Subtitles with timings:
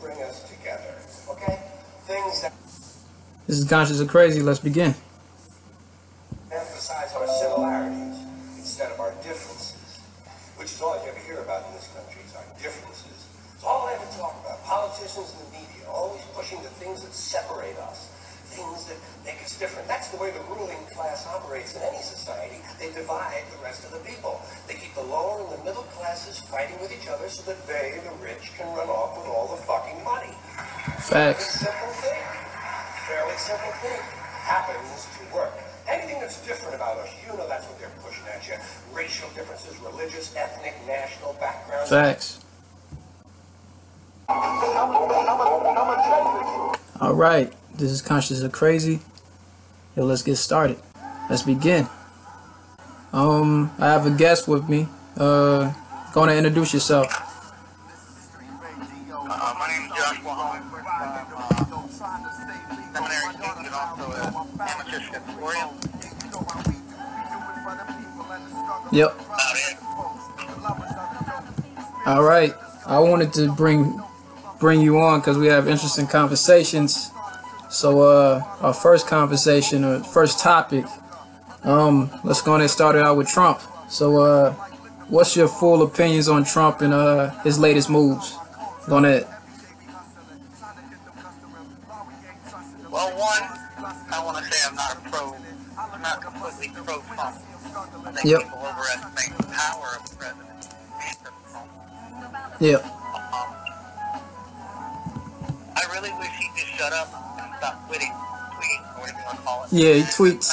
[0.00, 0.94] bring us together.
[1.30, 1.58] Okay?
[2.06, 2.52] Things that
[3.46, 4.40] This is Conscious of Crazy.
[4.40, 4.94] Let's begin.
[6.52, 8.16] emphasize our similarities
[8.56, 10.00] instead of our differences,
[10.56, 13.28] which is all you ever hear about in this country is our differences.
[13.54, 14.62] It's all I ever talk about.
[14.64, 18.08] Politicians and the media always pushing the things that separate us,
[18.54, 19.88] things that make us different.
[19.88, 22.56] That's the way the ruling class operates in any society.
[22.78, 24.37] They divide the rest of the people.
[24.98, 28.50] The lower and the middle classes fighting with each other so that they, the rich,
[28.58, 30.34] can run off with all the fucking money.
[30.98, 31.60] Facts.
[31.60, 32.18] Simple thing.
[33.06, 34.00] Fairly simple thing.
[34.42, 35.52] Happens to work.
[35.86, 38.54] Anything that's different about us, you know that's what they're pushing at you.
[38.92, 41.90] Racial differences, religious, ethnic, national backgrounds.
[41.90, 42.44] Facts.
[47.00, 47.52] All right.
[47.72, 48.98] This is Conscious of Crazy.
[49.94, 50.80] Yo, let's get started.
[51.30, 51.88] Let's begin.
[53.12, 54.86] Um, I have a guest with me.
[55.16, 55.72] Uh,
[56.12, 57.06] gonna introduce yourself.
[59.10, 60.18] Uh, my name is Josh.
[60.26, 60.58] Uh,
[62.92, 65.68] seminary student and also an amateur historian.
[68.92, 69.20] Yep.
[72.06, 72.52] All right.
[72.86, 74.00] I wanted to bring
[74.60, 77.10] bring you on because we have interesting conversations.
[77.70, 80.86] So, uh, our first conversation or first topic,
[81.64, 83.60] um, let's go and start it out with Trump.
[83.88, 84.52] So, uh,
[85.08, 88.36] what's your full opinions on Trump and uh his latest moves?
[88.88, 89.26] Go ahead.
[92.90, 93.42] Well, one,
[94.10, 95.34] I want to say I'm not a pro,
[95.78, 97.18] I'm not completely pro Trump.
[97.18, 98.40] I think Yep.
[98.42, 100.68] people overestimate the power of the president.
[102.60, 102.84] Yep.
[102.84, 102.90] Um,
[105.76, 108.12] I really wish he'd just shut up and stop tweeting,
[108.56, 109.72] tweeting, or whatever you want to call it.
[109.72, 110.48] Yeah, he tweets.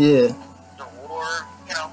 [0.00, 0.28] Yeah.
[0.78, 1.24] the war,
[1.68, 1.90] you know,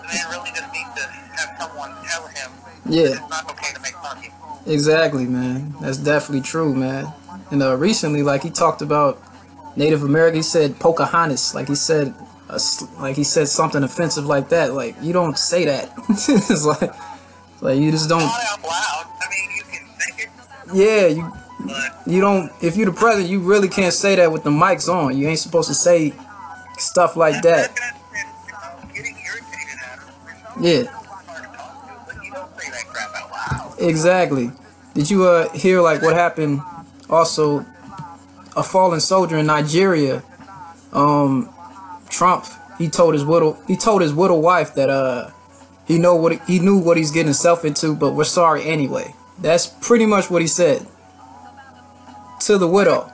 [0.00, 2.50] the man really just needs to have someone tell him
[2.86, 3.02] Yeah.
[3.04, 4.30] it's not okay to make fun of you.
[4.66, 5.72] Exactly, man.
[5.80, 7.12] That's definitely true, man.
[7.52, 9.22] And uh, recently, like he talked about
[9.76, 11.54] Native American, he said Pocahontas.
[11.54, 12.14] Like he said,
[12.98, 14.74] like he said something offensive like that.
[14.74, 15.92] Like you don't say that.
[16.08, 16.92] it's like,
[17.60, 18.18] like you just don't.
[18.22, 19.04] Not out loud.
[19.20, 19.62] I mean, you
[20.18, 20.30] it,
[20.74, 21.32] Yeah, you
[21.64, 22.50] but you don't.
[22.60, 25.16] If you're the president, you really can't say that with the mics on.
[25.16, 26.12] You ain't supposed to say
[26.80, 27.74] stuff like that.
[27.74, 30.62] president is, you know, getting irritated at him.
[30.62, 30.90] Yeah.
[30.92, 33.80] Hard to talk to, but you don't say that crap out loud.
[33.80, 34.52] Exactly.
[34.94, 36.60] Did you uh hear like what happened?
[37.08, 37.64] Also,
[38.56, 40.22] a fallen soldier in Nigeria.
[40.92, 41.48] Um,
[42.08, 42.46] Trump.
[42.78, 43.58] He told his widow.
[43.68, 45.30] He told his widow wife that uh
[45.86, 49.14] he know what he knew what he's getting himself into, but we're sorry anyway.
[49.38, 50.86] That's pretty much what he said
[52.40, 53.12] to the widow.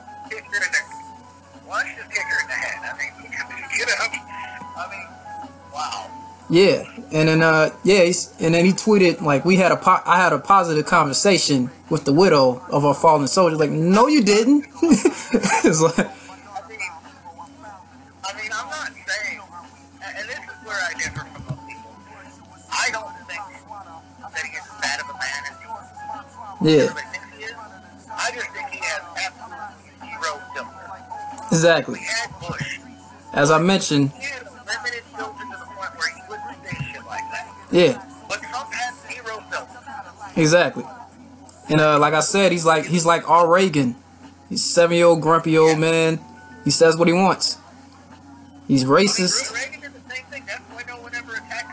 [6.49, 10.01] Yeah, and then uh yeah, he's, and then he tweeted like we had a po-
[10.05, 13.57] I had a positive conversation with the widow of our fallen soldier.
[13.57, 14.65] Like, no, you didn't.
[14.81, 16.79] it's like, I mean,
[18.23, 19.41] I mean, I'm not saying,
[20.05, 21.91] and and this is where I differ from most people.
[22.71, 23.41] I don't think
[24.31, 25.17] that he is as bad of a
[26.59, 27.53] yeah, everybody thinks he is.
[28.11, 31.47] I just think he has absolutely zero filter.
[31.51, 31.99] exactly.
[31.99, 32.79] We had Bush.
[33.33, 34.11] As I mentioned,
[37.77, 39.43] yeah, But Trump has zero
[40.35, 40.83] exactly.
[41.69, 43.51] And uh, like I said, he's like he's like R.
[43.51, 43.95] Reagan.
[44.49, 46.19] He's seven year old grumpy old man.
[46.63, 47.57] He says what he wants.
[48.67, 49.53] He's I mean, racist.
[49.53, 50.43] Reagan did the same thing.
[50.47, 51.71] That's why no one ever attacked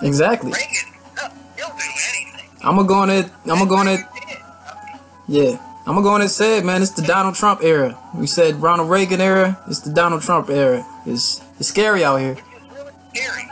[0.00, 0.06] him.
[0.06, 0.52] Exactly.
[0.52, 1.84] Reagan, no, he'll do
[2.14, 2.46] anything.
[2.62, 3.26] I'm gonna go on it.
[3.44, 4.00] I'm gonna go on it.
[4.00, 6.82] I mean, Yeah, I'm gonna go on and say it, man.
[6.82, 7.98] It's the Donald Trump era.
[8.14, 9.58] We said Ronald Reagan era.
[9.68, 10.86] It's the Donald Trump era.
[11.06, 12.36] It's it's scary out here.
[12.36, 13.14] really scary.
[13.14, 13.49] It's scary crap.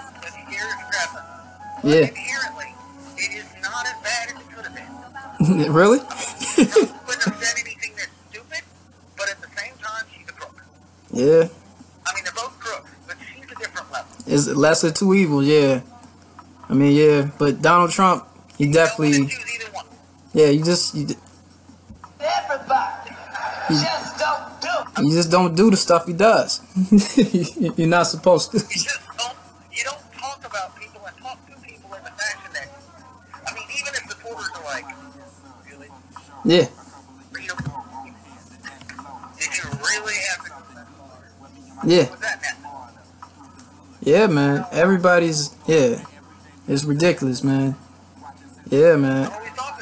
[1.84, 2.08] Yeah.
[2.08, 2.74] Inherently,
[3.16, 5.72] it is not as bad as it could have been.
[5.72, 5.98] really?
[6.08, 8.62] Trump wouldn't have said anything that's stupid,
[9.16, 10.62] but at the same time, she's a crook.
[11.12, 11.48] yeah.
[12.06, 14.08] I mean, they're both crooks, but she's a different level.
[14.26, 15.46] It's lesser two evils.
[15.46, 15.80] Yeah.
[16.68, 17.30] I mean, yeah.
[17.38, 18.26] But Donald Trump,
[18.56, 19.18] he You don't definitely.
[19.20, 19.84] want to choose either one.
[20.34, 21.06] Yeah, you just you,
[22.20, 23.10] Everybody
[23.70, 26.60] just don't do you just don't do the stuff he does.
[27.78, 28.58] You're not supposed to.
[28.58, 29.36] You just don't.
[29.72, 32.68] You don't talk about people and talk to people in the fashion that.
[33.46, 34.84] I mean, even if supporters are like,
[35.70, 35.88] really,
[36.48, 36.66] Yeah.
[41.84, 42.08] Yeah.
[44.00, 44.64] Yeah, man.
[44.72, 46.02] Everybody's yeah.
[46.66, 47.76] It's ridiculous, man.
[48.70, 49.30] Yeah, man.
[49.30, 49.78] When we thought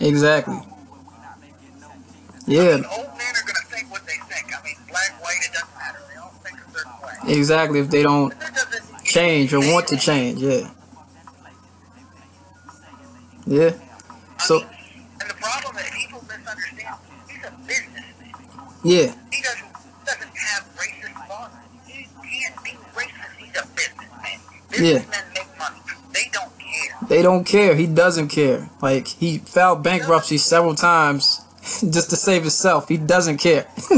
[0.00, 0.64] certain way.
[7.28, 7.80] exactly.
[7.80, 10.70] If they don't But that doesn't change or want to change, yeah.
[13.46, 13.72] Yeah.
[14.40, 16.96] So and the problem is people misunderstand.
[17.28, 18.34] He's a businessman.
[18.84, 19.72] yeah, He doesn't
[20.06, 21.56] doesn't have racist thoughts.
[21.86, 23.36] He can't be racist.
[23.38, 24.40] He's a businessman.
[24.72, 25.00] Yeah.
[25.00, 25.80] Businessmen make money.
[26.12, 26.98] They don't care.
[27.18, 27.74] They don't care.
[27.74, 28.70] He doesn't care.
[28.80, 31.40] Like he filed bankruptcy several times
[31.90, 32.86] just to save himself.
[32.88, 33.66] He doesn't care.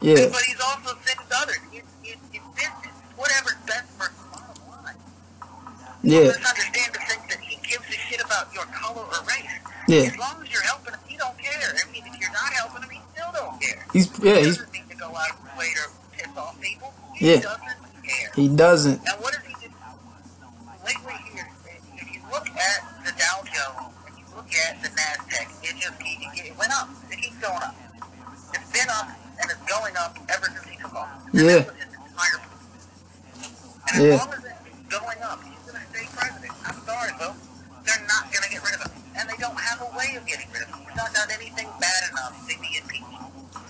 [0.00, 0.30] yeah.
[0.30, 0.94] But he's also
[1.42, 2.22] others, it's, it's
[2.54, 2.94] business.
[3.16, 4.94] Whatever's best for bottom line.
[6.04, 6.30] Yeah.
[6.30, 9.50] Misunderstand to think that he gives a shit about your color or race.
[9.88, 10.02] Yeah.
[10.02, 11.74] As long as you're helping him, he don't care.
[11.74, 13.84] I mean, if you're not helping him, he still don't care.
[13.92, 16.94] He's yeah, he doesn't need to go out of his way to piss off people.
[17.16, 17.40] He Yeah.
[17.40, 18.30] doesn't care.
[18.36, 19.00] he doesn't.
[19.02, 19.72] And what does he do?
[20.86, 21.48] Lately here,
[21.98, 25.98] if you look at the Dow Jones, and you look at the NASDAQ, it just
[25.98, 26.88] keeps, it went up.
[27.10, 27.74] It keeps going up.
[28.54, 29.08] It's been up,
[29.42, 31.10] and it's going up ever since he took off.
[31.10, 31.58] And Yeah.
[31.58, 32.40] that was his entire
[33.88, 34.16] And as Yeah.
[34.16, 36.52] long as it's going up, he's going to stay president.
[36.66, 37.38] I'm sorry, folks.
[37.84, 38.92] They're not going to get rid of him.
[39.16, 40.78] And they don't have a way of getting rid of him.
[40.86, 43.04] He's not done anything bad enough to be impeached.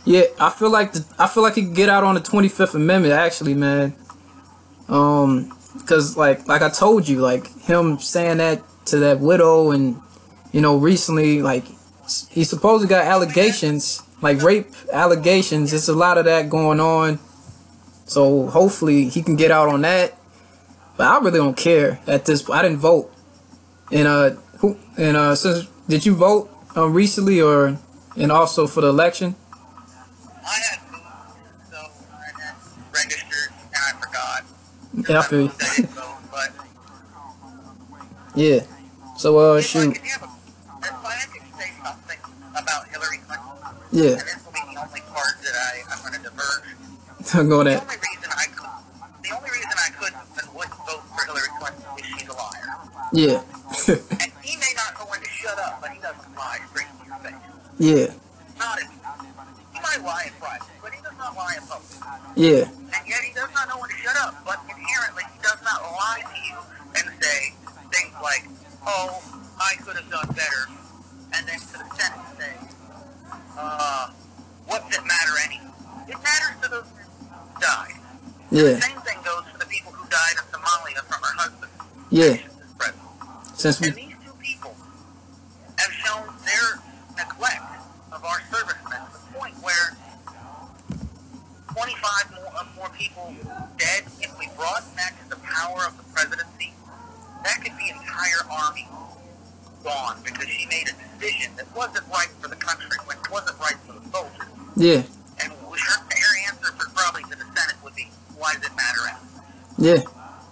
[0.05, 2.49] Yeah, I feel like the I feel like he could get out on the Twenty
[2.49, 3.13] Fifth Amendment.
[3.13, 3.95] Actually, man.
[4.89, 5.51] Um,
[5.87, 10.01] cause like like I told you, like him saying that to that widow, and
[10.53, 11.65] you know recently, like
[12.31, 15.73] he supposedly got allegations, like rape allegations.
[15.73, 17.19] There's a lot of that going on.
[18.07, 20.15] So hopefully he can get out on that.
[20.97, 22.43] But I really don't care at this.
[22.43, 22.59] point.
[22.59, 23.13] I didn't vote.
[23.93, 27.79] And uh, who and uh, since did you vote um, recently or
[28.17, 29.37] and also for the election?
[30.43, 30.81] I had
[31.71, 31.77] so
[32.13, 32.55] I had
[32.95, 34.45] registered, and I forgot.
[35.09, 35.45] Yeah, I feel you.
[35.49, 36.51] moved, I didn't vote, but
[38.35, 38.61] Yeah.
[39.19, 39.95] So uh shoot.
[39.95, 42.19] could a, if I had to say something
[42.53, 43.49] about Hillary Clinton,
[43.93, 44.17] Yeah.
[47.35, 48.71] I'm going The only reason I could,
[49.25, 52.69] the only reason I couldn't and wouldn't vote for Hillary Clinton is she's a liar.
[53.13, 53.43] yeah.
[54.23, 57.07] And he may not know when to shut up, but he doesn't lie straight to
[57.07, 57.43] your face.
[57.79, 58.07] yeah.
[58.59, 58.87] Not in,
[59.75, 61.99] he might lie in private, but he does not lie in public.
[62.37, 62.65] Yeah.
[62.95, 65.83] And yet he does not know when to shut up, but inherently he does not
[65.83, 66.57] lie to you
[66.95, 67.53] and say
[67.91, 68.45] things like,
[68.87, 69.19] oh,
[69.59, 70.63] I could have done better,
[71.35, 72.55] and then to the Senate say,
[73.59, 74.11] uh,
[74.67, 75.61] what's it matter any?
[76.09, 76.87] It matters to those
[77.61, 77.99] died.
[78.51, 78.79] Yeah.
[78.79, 81.73] The same thing goes for the people who died in Somalia from her husband.
[82.11, 82.37] Yeah.
[83.55, 84.77] Since we And these two people
[85.79, 86.79] have shown their
[87.17, 87.65] neglect
[88.13, 89.97] of our servicemen to the point where
[91.73, 93.35] 25 more, uh, more people
[93.77, 94.47] dead, if we
[94.97, 96.73] that to the power of the presidency,
[97.45, 98.89] that could be entire army
[99.85, 103.77] gone because she made a decision that wasn't right for the country, it wasn't right
[103.87, 104.49] for the soldiers.
[104.77, 105.03] Yeah.
[105.43, 108.09] And her, her answer for probably to the Senate would be,
[108.77, 109.19] matter?
[109.79, 110.03] Yeah.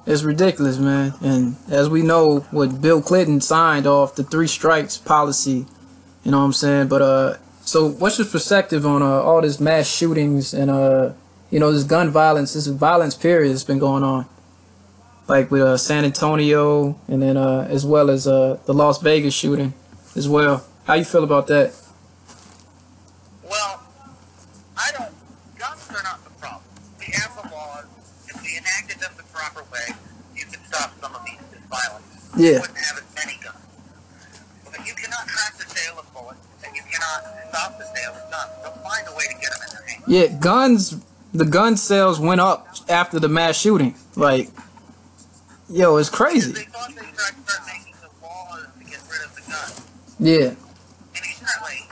[0.07, 1.15] It's ridiculous, man.
[1.23, 5.65] And as we know, what Bill Clinton signed off the three strikes policy.
[6.25, 6.89] You know what I'm saying?
[6.89, 11.15] But uh so what's your perspective on uh, all this mass shootings and uh
[11.51, 14.27] you know this gun violence, this violence period that's been going on?
[15.27, 19.33] Like with uh, San Antonio and then uh as well as uh the Las Vegas
[19.33, 19.73] shooting
[20.15, 20.67] as well.
[20.85, 21.73] How you feel about that?
[23.43, 23.81] Well,
[24.77, 25.15] I don't.
[25.59, 26.63] Guns are not the problem.
[26.99, 27.87] We have the laws.
[28.29, 29.95] If we enacted them the proper way,
[30.37, 32.24] you could stop some of these this violence.
[32.37, 32.61] Yeah.
[32.61, 33.57] Wouldn't have many guns.
[34.65, 38.31] But you cannot track the sale of bullets, and you cannot stop the sale of
[38.31, 40.05] guns, they'll find a way to get them in their hands.
[40.09, 40.97] Yeah, guns.
[41.33, 43.97] The gun sales went up after the mass shooting.
[44.15, 44.51] Like,
[45.69, 46.53] yo, it's crazy.
[46.53, 49.83] they thought they tried to start making the laws to get rid of the guns.
[50.21, 51.91] Yeah, And inherently,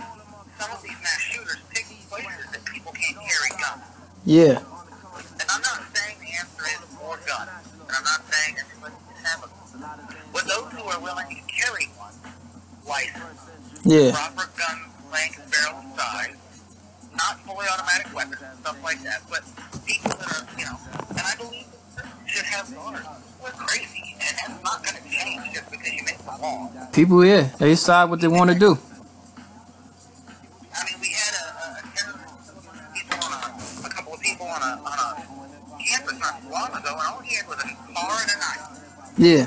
[0.59, 3.83] some of these mass shooters pick places that people can't carry guns.
[4.25, 7.51] yeah, And I'm not saying the answer is more guns.
[7.83, 9.99] And I'm not saying everybody can have a gun.
[10.33, 12.15] But those who are willing to carry one,
[12.87, 14.79] licensed, yeah, proper gun
[15.13, 16.37] length, barrel size,
[17.15, 19.43] not fully automatic weapons and stuff like that, but
[19.87, 20.79] people that are, you know,
[21.11, 21.67] and I believe
[22.27, 23.07] should have guards.
[23.43, 26.71] We're crazy, and that's not going to change just because you make the law.
[26.93, 27.25] people.
[27.25, 28.79] Yeah, they decide what they want to do.
[30.73, 34.47] I mean, we had a, a, a terrorist people on a, a couple of people
[34.47, 37.67] on a, on a campus not too long ago, and all he had was a
[37.93, 38.63] car and a knife.
[39.19, 39.47] Yeah,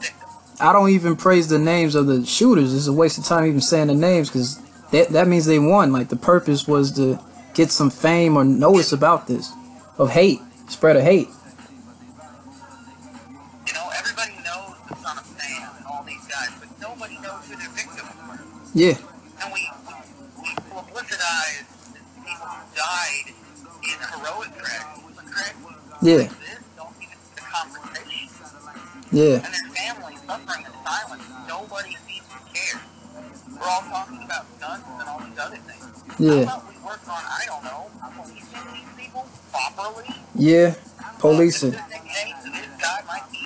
[0.61, 0.69] of the victims.
[0.69, 2.73] I don't even praise the names of the shooters.
[2.73, 4.59] It's a waste of time even saying the names because
[4.91, 5.91] that that means they won.
[5.91, 7.19] Like the purpose was to
[7.53, 9.51] get some fame or notice about this
[9.97, 10.39] of hate,
[10.69, 11.29] spread of hate.
[13.67, 17.47] You know, everybody knows the Son of Sam and all these guys, but nobody knows
[17.47, 18.39] who their victims were.
[18.73, 18.95] Yeah,
[19.43, 19.95] And we, we,
[20.41, 21.65] we publicize
[22.25, 23.33] people who died
[23.83, 25.17] in heroic tragedies,
[26.01, 26.29] Yeah.
[26.77, 28.29] don't even the conversation.
[29.11, 29.37] yeah,
[36.21, 36.45] Yeah.
[36.45, 40.05] How about we work on, know, policing these people properly?
[40.35, 40.75] yeah.
[41.17, 43.39] Policing, Specific, hey, so this guy might be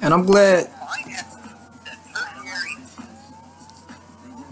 [0.00, 0.70] a and I'm glad.
[0.72, 2.76] Mine has a tertiary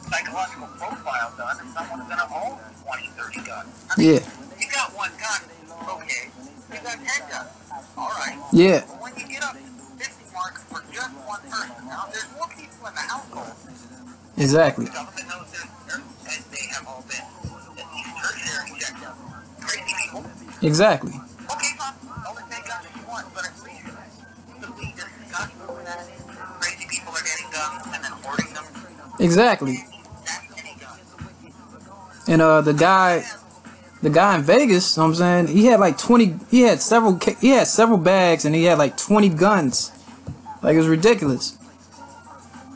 [0.05, 3.69] psychological profile done, and someone's going to own 20, 30 guns.
[3.89, 4.21] I mean, Yeah,
[4.61, 5.41] You got one gun,
[5.97, 6.29] okay.
[6.29, 7.49] You got 10 guns,
[7.97, 8.37] all right.
[8.53, 12.49] yeah, But when you get up 50 marks for just one person, now there's more
[12.53, 13.57] people in the household.
[14.37, 14.87] exactly.
[20.65, 21.13] Exactly.
[21.13, 21.95] Okay, fine.
[22.29, 23.85] Only take guns if you want, but at least
[24.61, 25.51] could we discuss
[25.85, 26.09] that
[26.61, 28.65] crazy people are getting guns and then hoarding them?
[29.21, 29.85] Exactly.
[30.25, 32.29] That's any guns.
[32.29, 33.25] And uh, the guy,
[34.03, 36.35] the guy in Vegas, you know what I'm saying he had like 20.
[36.51, 37.19] He had several.
[37.41, 39.93] He had several bags, and he had like 20 guns.
[40.63, 41.59] Like it was ridiculous.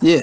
[0.00, 0.20] yeah,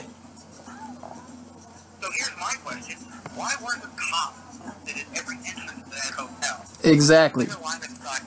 [1.99, 2.97] So here's my question.
[3.33, 6.65] Why weren't the cops that at every entrance to that hotel?
[6.83, 7.45] exactly.
[7.47, 8.21] clear line of sight.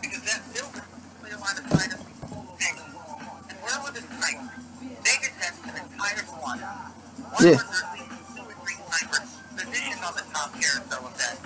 [0.00, 0.86] Because that building
[1.22, 2.00] clear line of sight of.
[2.06, 4.54] And where were the snipers?
[5.02, 6.58] Vegas has an entire squad.
[6.62, 7.58] One Yeah.
[7.58, 11.36] was at least two or three snipers positioned on the top carousel of that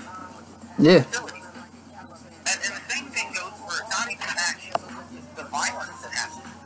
[0.79, 1.41] Yeah, facility.
[1.41, 4.73] And, and the same thing goes for not even action,
[5.35, 6.66] the violence that happened.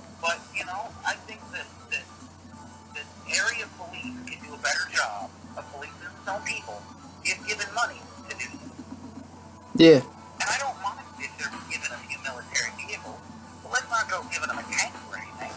[9.81, 13.17] yeah, And I don't mind if they're giving a few military vehicles.
[13.65, 15.53] But let's not go giving them a tank or anything.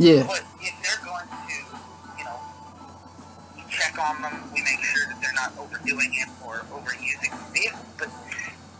[0.00, 1.56] yeah, But if they're going to,
[2.16, 2.40] you know,
[3.56, 7.52] we check on them, we make sure that they're not overdoing it or overusing the
[7.52, 7.84] vehicle.
[8.00, 8.08] But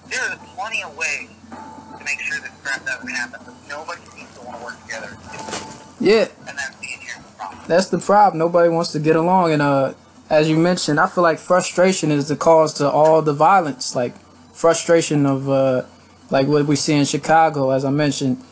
[0.08, 3.40] there are plenty of ways to make sure that crap doesn't happen.
[3.44, 5.12] But nobody seems to want to work together,
[6.00, 6.26] yeah.
[6.48, 7.60] and that's the inherent problem.
[7.68, 8.38] That's the problem.
[8.38, 9.92] Nobody wants to get along, and uh,
[10.30, 13.94] as you mentioned, I feel like frustration is the cause to all the violence.
[13.94, 14.14] Like
[14.60, 15.82] frustration of uh,
[16.30, 18.44] like what we see in Chicago, as I mentioned.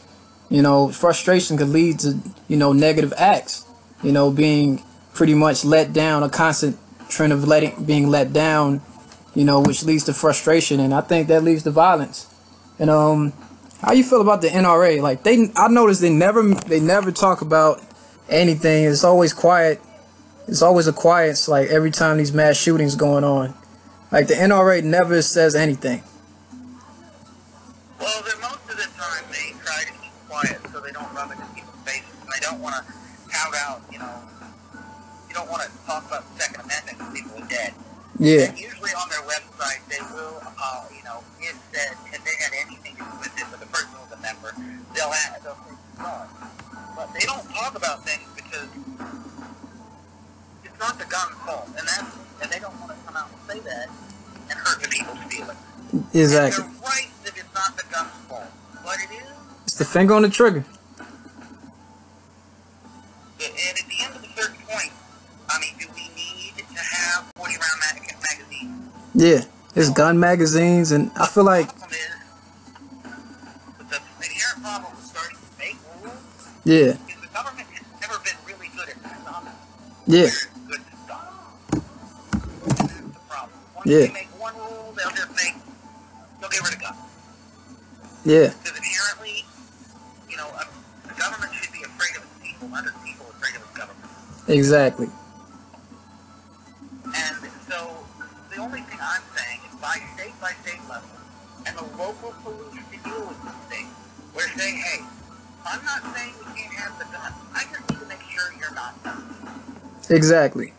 [0.48, 3.66] You know, frustration could lead to you know negative acts.
[4.02, 6.78] You know, being pretty much let down, a constant
[7.10, 8.80] trend of letting being let down.
[9.34, 12.26] You know, which leads to frustration, and I think that leads to violence.
[12.78, 13.32] And um,
[13.82, 15.02] how you feel about the NRA?
[15.02, 17.82] Like they, I noticed they never they never talk about
[18.30, 18.84] anything.
[18.84, 19.80] It's always quiet.
[20.48, 21.30] It's always a quiet.
[21.30, 23.54] It's like every time these mass shootings going on,
[24.10, 26.02] like the NRA never says anything.
[28.00, 31.30] Well, then most of the time they try to keep quiet so they don't rub
[31.30, 32.14] it in people's faces.
[32.22, 32.92] And they don't want to
[33.30, 34.14] tout out, you know,
[35.28, 37.74] you don't want to talk about the Second Amendment people are dead.
[38.18, 42.96] Yeah, And usually on their website, they will, uh, you know, if they had anything
[42.96, 44.50] to do with it, but the person was a member,
[44.94, 45.78] they'll add, they'll say.
[46.98, 48.02] But they don't talk about
[50.78, 53.50] it's not the gun's fault, and that's and they don't want to come out and
[53.50, 53.88] say that
[54.48, 55.58] and hurt the people's feelings.
[56.14, 56.64] exactly.
[56.64, 58.46] And they're right that it's not the gun's fault,
[58.84, 59.28] but it is.
[59.64, 60.64] It's the finger on the trigger.
[63.40, 64.92] And at the end of a certain point,
[65.48, 68.88] I mean, do we need to have 40 round mag- magazines?
[69.14, 69.44] Yeah,
[69.74, 71.70] it's gun magazines, and I feel like
[73.88, 74.98] The problem
[83.88, 84.04] Yeah.
[84.04, 85.56] they make one rule, they'll just make,
[86.40, 87.00] they'll get rid of guns.
[88.22, 88.52] Yeah.
[88.52, 89.48] Because inherently,
[90.28, 90.68] you know, um,
[91.08, 94.04] the government should be afraid of its people, not its people afraid of its government.
[94.46, 95.08] Exactly.
[97.16, 98.04] And so
[98.52, 101.08] the only thing I'm saying is by state by state level,
[101.64, 103.92] and the local police to deal with these things,
[104.36, 105.00] we're saying, hey,
[105.64, 107.32] I'm not saying you can't have the gun.
[107.56, 109.24] I just need to make sure you're not done.
[110.10, 110.74] Exactly.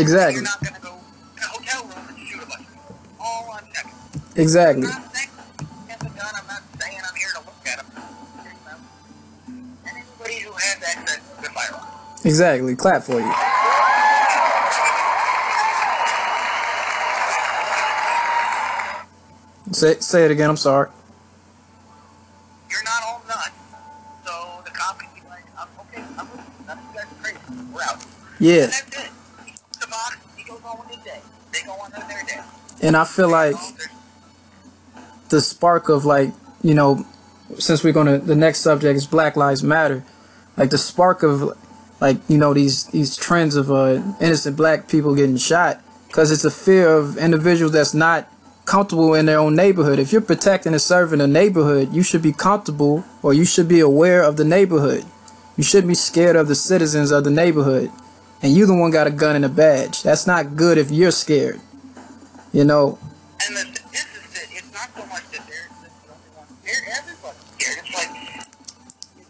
[0.00, 0.34] Exactly.
[0.34, 0.94] You're not going to go
[1.36, 2.96] in a hotel room and shoot a bunch of people.
[3.20, 3.64] All I'm.
[4.36, 4.86] Exactly.
[4.86, 5.28] I'm not saying
[6.00, 6.32] the gun.
[6.40, 7.86] I'm not saying I'm here to look at them.
[9.86, 11.86] And anybody who has access to a firearm.
[12.24, 12.76] Exactly.
[12.76, 13.32] Clap for you.
[19.72, 20.50] Say say it again.
[20.50, 20.88] I'm sorry.
[22.70, 23.50] You're not all nuts,
[24.26, 26.66] so the cop can be like, I'm okay, I'm with you.
[26.66, 27.38] None of you guys are crazy.
[27.72, 28.04] We're out.
[28.40, 28.64] Yeah.
[28.64, 29.10] And that's it.
[29.46, 31.20] He puts the box, he goes on with his day.
[31.52, 32.40] They go on with their day.
[32.82, 33.56] And I feel like
[35.30, 36.32] the spark of like
[36.62, 37.06] you know
[37.58, 40.04] since we're gonna the next subject is black lives matter
[40.56, 41.56] like the spark of
[42.00, 46.44] like you know these these trends of uh innocent black people getting shot because it's
[46.44, 48.30] a fear of individuals that's not
[48.66, 49.98] comfortable in their own neighborhood.
[49.98, 53.80] If you're protecting and serving a neighborhood you should be comfortable or you should be
[53.80, 55.04] aware of the neighborhood.
[55.56, 57.90] You shouldn't be scared of the citizens of the neighborhood.
[58.42, 60.02] And you the one got a gun and a badge.
[60.02, 61.60] That's not good if you're scared
[62.52, 62.98] you know
[63.46, 66.46] And the, this is the, it's not so much that they're the only one.
[66.64, 67.78] They're everybody's scared.
[67.84, 68.10] It's like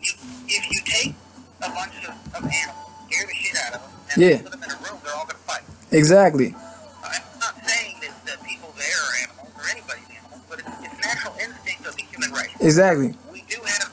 [0.00, 0.12] you,
[0.48, 1.14] if you take
[1.62, 4.38] a bunch of, of animals, scare the shit out of them, and Yeah.
[4.42, 5.62] put them in a room, they're all going to fight.
[5.92, 6.58] exactly uh,
[7.04, 8.14] I'm not saying that,
[8.45, 12.32] people there are animals or anybody's animals, but it's, it's natural instinct of the human
[12.32, 12.50] race.
[12.60, 13.90] exactly We do have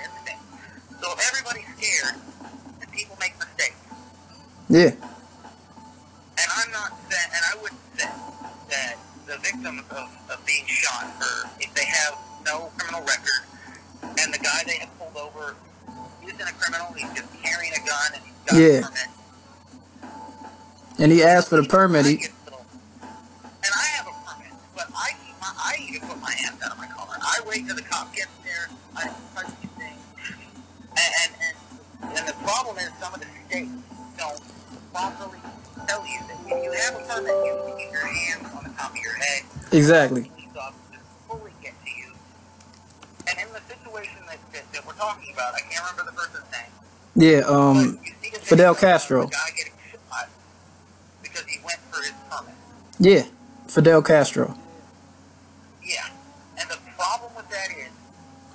[0.00, 0.42] instinct.
[1.02, 2.16] So if everybody's scared,
[2.80, 3.76] and people make mistakes,
[4.68, 4.90] yeah
[18.56, 18.82] Yeah.
[18.82, 19.08] permit.
[20.98, 25.36] and he asked for the permit he, And I have a permit, but I keep
[25.40, 27.06] my, I even put my hands out of my car.
[27.20, 28.68] I wait till the cop gets there.
[28.96, 29.98] I touch anything.
[30.96, 33.70] And, and, and, and the problem is some of the states
[34.18, 34.40] don't
[34.92, 35.38] properly
[35.88, 38.70] tell you that if you have a permit, you can keep your hands on the
[38.78, 39.42] top of your head.
[39.72, 40.30] exactly
[41.28, 42.12] fully get to you.
[43.28, 46.50] And in the situation that, that, that we're talking about, I can't remember the person's
[46.52, 46.72] name.
[47.16, 48.05] yeah um you see the
[48.46, 49.26] Fidel Castro.
[49.26, 50.28] The guy getting shot
[51.22, 52.54] because he went for his permit.
[52.98, 53.22] yeah
[53.68, 54.54] fidel castro
[55.82, 56.06] Yeah.
[56.58, 57.90] And the problem with that is,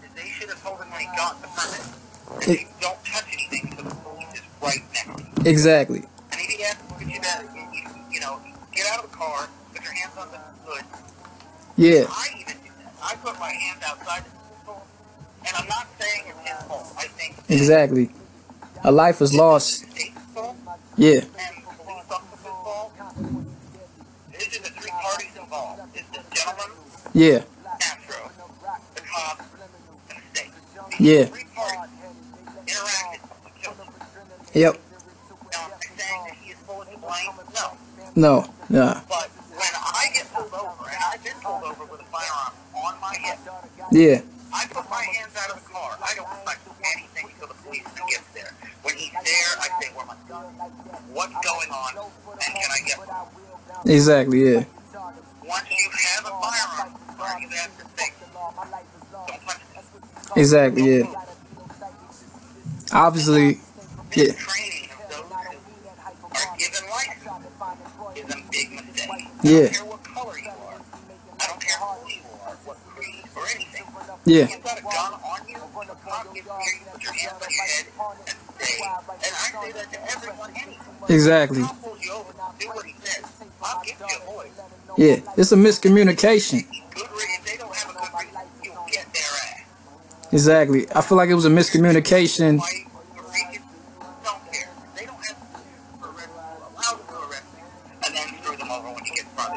[0.04, 3.26] is they should have told him when he got the permit, It- you don't touch
[3.34, 6.00] anything because the police is right next to exactly
[6.32, 8.40] And if he you that, you, you, you know,
[8.72, 10.86] get out of the car, put your hands on the hood.
[11.76, 12.94] yeah I even do that.
[13.04, 14.82] I put my hands outside the vehicle,
[15.46, 16.94] and I'm not saying it's his fault.
[16.98, 18.12] I think exactly
[18.84, 20.56] a life was lost it's the state's fault
[21.02, 21.26] yeah and
[21.82, 22.94] police officer's fault.
[24.32, 25.82] This is the three parties involved.
[25.96, 26.78] It's the gentleman,
[27.14, 27.42] yeah
[27.80, 28.30] Castro,
[28.94, 29.42] the cop,
[30.12, 30.52] and the state.
[31.00, 31.26] Yeah.
[31.26, 31.90] Three parties
[32.68, 33.94] interacted to kill him.
[34.54, 34.78] yep
[35.52, 37.34] Now, am I saying that he is fully to blame?
[37.58, 38.46] No.
[38.46, 42.10] no nah But when I get pulled over, and I've been pulled over with a
[42.14, 43.40] firearm on my hip,
[43.92, 44.22] yeah
[44.54, 45.98] I put my hands out of the car.
[46.04, 46.60] I don't touch
[46.94, 48.52] anything until the policeman gets there.
[48.84, 50.44] When he's there, I say, where my gun?
[51.14, 51.92] What's going on?
[52.36, 53.81] And can I get one?
[53.96, 54.64] Exactly yeah
[60.36, 61.06] exactly yeah
[62.94, 63.60] obviously
[64.16, 64.34] Yeah.
[69.44, 69.70] Yeah.
[74.26, 74.48] yeah
[81.10, 83.26] exactly Cop pulls you over, do what he says.
[83.64, 84.52] I'll give you a voice.
[85.02, 86.64] Yeah it's a miscommunication
[90.32, 92.60] exactly i feel like it was a miscommunication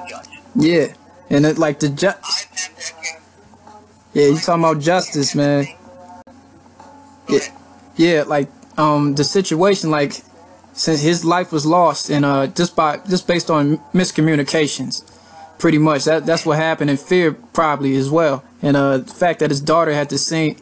[0.08, 0.26] judge.
[0.56, 0.86] yeah
[1.28, 3.20] and it like the ju- I've had that case.
[4.14, 5.66] yeah you talking about justice man
[7.28, 7.42] ahead.
[7.96, 10.22] yeah like um the situation like
[10.72, 15.04] since his life was lost and uh just by just based on miscommunications
[15.64, 16.04] pretty much.
[16.04, 18.44] That that's what happened in fear probably as well.
[18.60, 20.58] And uh the fact that his daughter had to see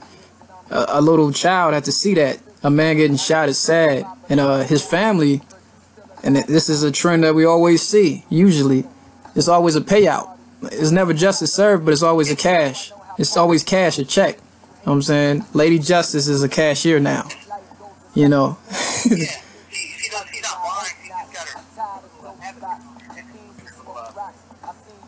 [0.70, 2.38] a, a little child had to see that.
[2.62, 4.06] A man getting shot is sad.
[4.28, 5.42] And uh his family
[6.22, 8.84] and this is a trend that we always see usually.
[9.34, 10.38] It's always a payout.
[10.70, 12.92] It's never justice served but it's always a cash.
[13.18, 14.36] It's always cash a check.
[14.36, 15.44] You know what i'm saying?
[15.52, 17.26] Lady justice is a cashier now.
[18.14, 19.26] You know Yeah,
[19.68, 20.94] she, she not, she's not lying.
[21.02, 22.42] She just got her uh,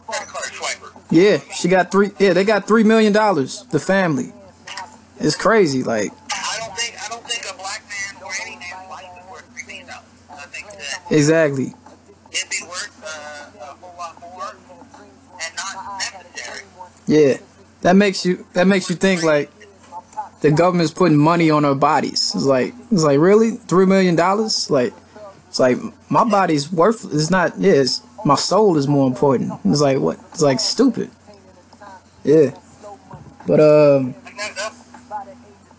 [0.07, 1.04] credit card swiper.
[1.15, 4.33] Yeah she got three yeah they got three million dollars the family
[5.21, 8.91] it's crazy like I don't think I don't think a black man or any man's
[8.91, 10.05] life is worth three million dollars.
[10.31, 11.75] I think that exactly
[12.33, 14.57] it'd be worth uh, a whole lot more
[15.41, 16.65] and not necessary.
[17.07, 17.37] Yeah,
[17.83, 19.51] that makes you that makes you think like
[20.41, 22.33] the government's putting money on our bodies.
[22.35, 24.69] It's like it's like really three million dollars.
[24.69, 24.93] Like
[25.49, 25.79] it's like
[26.11, 27.05] my body's worth.
[27.15, 27.57] It's not.
[27.59, 29.53] Yeah, it's, my soul is more important.
[29.65, 30.19] It's like what?
[30.33, 31.11] It's like stupid.
[32.25, 32.57] Yeah,
[33.47, 34.81] but um, Like that's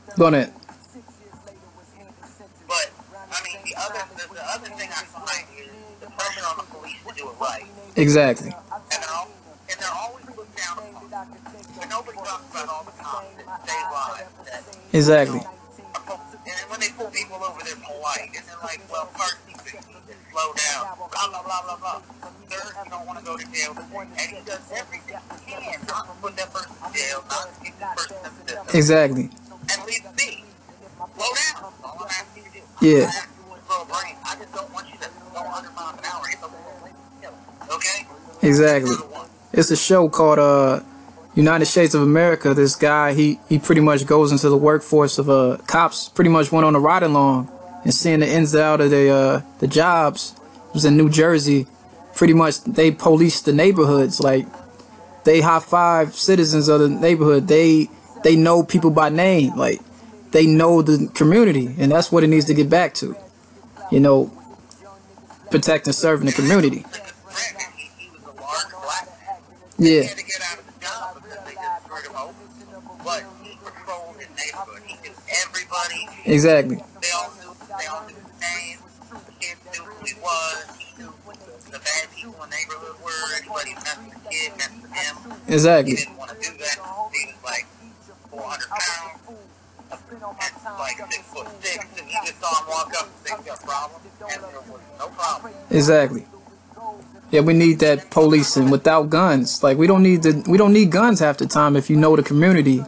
[0.09, 0.17] up.
[0.17, 0.51] gonna
[2.67, 2.91] But
[3.31, 6.63] I mean, the other the, the other thing I find is the pressure on the
[6.63, 8.49] police to do it right, exactly.
[8.51, 9.29] and they're all
[9.69, 11.27] and they're always looked down upon.
[11.79, 14.31] But nobody talks about all the cops that save lives.
[14.45, 15.41] That Exactly
[16.75, 18.35] when they pull people over, they're polite.
[18.35, 20.91] And they're like, well, pardon me, but you need to slow down.
[20.99, 22.01] Blah, blah, blah, blah, blah.
[22.51, 23.75] Sir, you don't want to go to jail.
[23.75, 27.63] And he does everything he can not to put that person in jail, not to
[27.63, 28.15] get that person
[28.69, 29.23] in Exactly.
[29.23, 30.45] and leave it be.
[30.95, 31.73] Slow down.
[31.83, 32.87] All I'm asking you to do.
[32.87, 32.95] Yeah.
[32.95, 34.15] I'm not asking you to slow a brain.
[34.23, 36.25] I just don't want you to go 100 miles an hour.
[36.27, 37.73] Hit the.
[37.75, 38.47] Okay?
[38.47, 38.95] Exactly.
[39.53, 40.81] It's a show called uh
[41.33, 42.53] United States of America.
[42.53, 46.09] This guy, he he pretty much goes into the workforce of uh cops.
[46.09, 47.49] Pretty much went on a ride along
[47.83, 50.35] and seeing the ins and out of the uh the jobs.
[50.69, 51.65] It was in New Jersey.
[52.15, 54.19] Pretty much they police the neighborhoods.
[54.19, 54.47] Like
[55.25, 57.47] they high five citizens of the neighborhood.
[57.47, 57.89] They
[58.23, 59.55] they know people by name.
[59.55, 59.81] Like
[60.31, 63.15] they know the community, and that's what it needs to get back to.
[63.91, 64.31] You know,
[65.51, 66.79] protect and serve in the community.
[66.81, 69.39] Granted, he, he was a large black man.
[69.77, 72.33] Yeah, He had to get out of the job because they just screwed him over.
[73.03, 74.81] But he patrolled his neighborhood.
[74.87, 76.07] He knew everybody.
[76.25, 76.77] exactly.
[76.77, 77.53] They all knew.
[77.77, 78.79] They all knew his name.
[79.11, 80.65] The kids knew who he was.
[80.79, 81.31] He knew who
[81.71, 83.35] the bad people in the neighborhood were.
[83.37, 85.85] Anybody messing with the kid, messing with him.
[85.85, 85.95] He Exactly.
[85.95, 86.75] didn't want to do that.
[87.13, 87.65] He was like
[88.29, 89.21] 400 pounds,
[90.65, 93.59] and like six foot six, and he just saw him walk up and "You got
[93.63, 95.53] a problem?" And there was no problem.
[95.69, 96.25] Exactly.
[97.31, 99.63] Yeah, we need that policing without guns.
[99.63, 102.15] Like we don't need the we don't need guns half the time if you know
[102.15, 102.83] the community.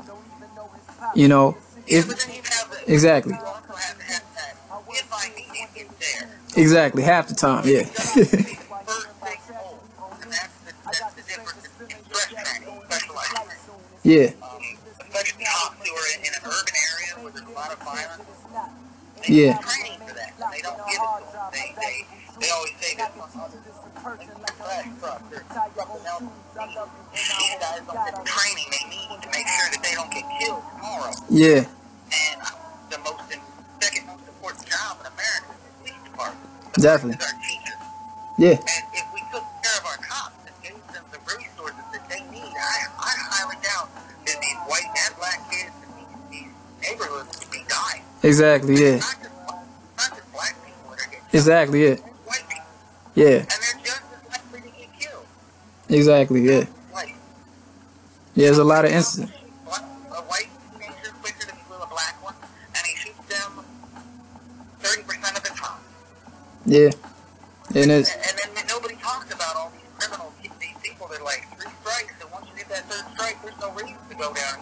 [1.16, 4.56] You know, if but then you have the exactly, You also have to have that.
[4.90, 6.30] If I need it, it's there.
[6.64, 7.64] exactly half the time.
[7.66, 7.86] Yeah,
[14.04, 14.34] Yeah,
[19.28, 19.58] Yeah.
[19.60, 20.32] training for that.
[20.52, 21.52] They don't give it to them.
[21.52, 21.96] They, they,
[22.40, 23.30] they always say that trash
[25.02, 25.38] truck or
[25.78, 26.24] something else.
[27.14, 30.26] These guys don't get the training they need to make sure that they don't get
[30.40, 31.12] killed tomorrow.
[31.30, 32.42] yeah, And
[32.90, 33.22] the most,
[33.82, 36.50] second most important job in America is the police department.
[36.80, 37.26] Definitely.
[38.38, 42.06] Yeah, And if we took care of our cops and gave them the resources that
[42.08, 43.90] they need, I, I highly doubt
[44.30, 46.52] that these white and black kids in these, these
[46.86, 48.04] neighborhoods would be dying.
[48.28, 48.76] Exactly.
[48.76, 49.22] Yeah, Not just,
[49.98, 51.84] not just black people that exactly.
[51.88, 52.66] Yeah, white people.
[53.16, 55.26] yeah, And they're just as likely to get killed.
[55.90, 56.42] exactly.
[56.42, 57.16] Yeah, Like,
[58.36, 58.46] yeah.
[58.46, 59.34] There's a lot of incidents.
[59.34, 62.36] a white teenager quicker to kill a black one,
[62.76, 63.66] and he shoots them
[64.82, 65.80] 30% of the time.
[66.66, 66.90] Yeah,
[67.76, 71.48] and it's And, then nobody talks about all these criminals, these people that are like
[71.58, 74.60] three strikes, and once you get that third strike, there's no reason to go down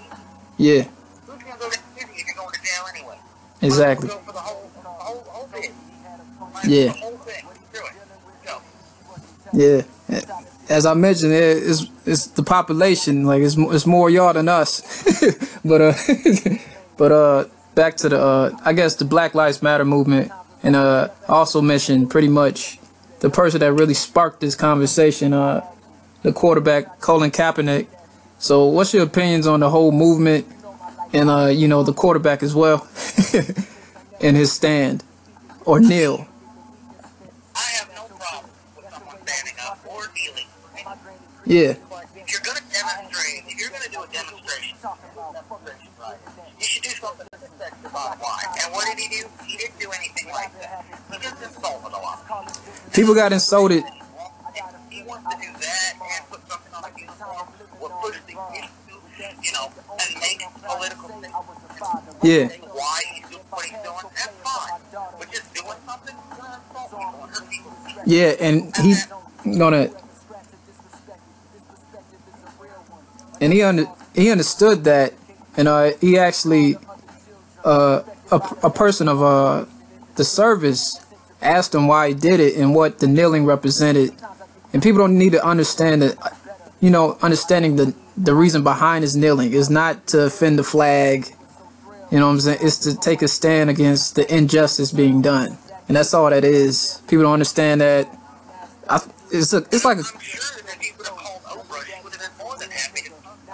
[0.57, 0.83] yeah,
[1.27, 3.19] Who's gonna go down easy if you're going to jail anyway?
[3.65, 4.09] Exactly.
[6.65, 6.93] Yeah.
[9.53, 9.83] Yeah,
[10.67, 13.23] as I mentioned, it's it's the population.
[13.25, 14.81] Like it's it's more y'all than us.
[15.65, 15.93] but uh,
[16.97, 21.07] but uh, back to the uh, I guess the Black Lives Matter movement, and uh,
[21.29, 22.79] also mentioned pretty much
[23.21, 25.31] the person that really sparked this conversation.
[25.33, 25.65] Uh,
[26.25, 27.87] the quarterback Colin Kaepernick.
[28.39, 30.47] So, what's your opinions on the whole movement,
[31.15, 32.87] and uh, you know, the quarterback as well,
[34.21, 35.03] and his stand
[35.65, 36.27] or kneel?
[37.55, 40.47] I have no problem with someone standing up or kneeling.
[41.45, 41.77] Yeah,
[42.19, 45.87] If you're gonna demonstrate, if you're gonna do a demonstration, demonstration,
[46.59, 48.49] you should do something that affects the bottom line.
[48.63, 49.23] And what did he do?
[49.45, 50.83] He didn't do anything like that.
[51.11, 52.93] He just insulted a lot.
[52.93, 53.83] people got insulted.
[54.89, 56.41] He wants to do that and put
[62.25, 62.47] Yeah.
[62.47, 64.81] Why he's doing what he's doing, that's fine.
[65.19, 68.07] But just doing something, you're gonna insult people and.
[68.07, 69.05] Yeah, and he's
[69.43, 69.91] gonna
[73.41, 73.85] and he under
[74.15, 75.13] he understood that,
[75.55, 76.77] and uh, he actually
[77.63, 79.65] uh, a a person of uh
[80.15, 81.05] the service
[81.41, 84.13] asked him why he did it and what the kneeling represented,
[84.73, 86.37] and people don't need to understand that,
[86.79, 91.34] you know, understanding the the reason behind his kneeling is not to offend the flag,
[92.15, 92.59] you know what I'm saying?
[92.61, 95.57] It's to take a stand against the injustice being done,
[95.89, 97.01] and that's all that is.
[97.09, 98.07] People don't understand that.
[98.89, 99.01] I,
[99.33, 100.03] it's a, it's like a,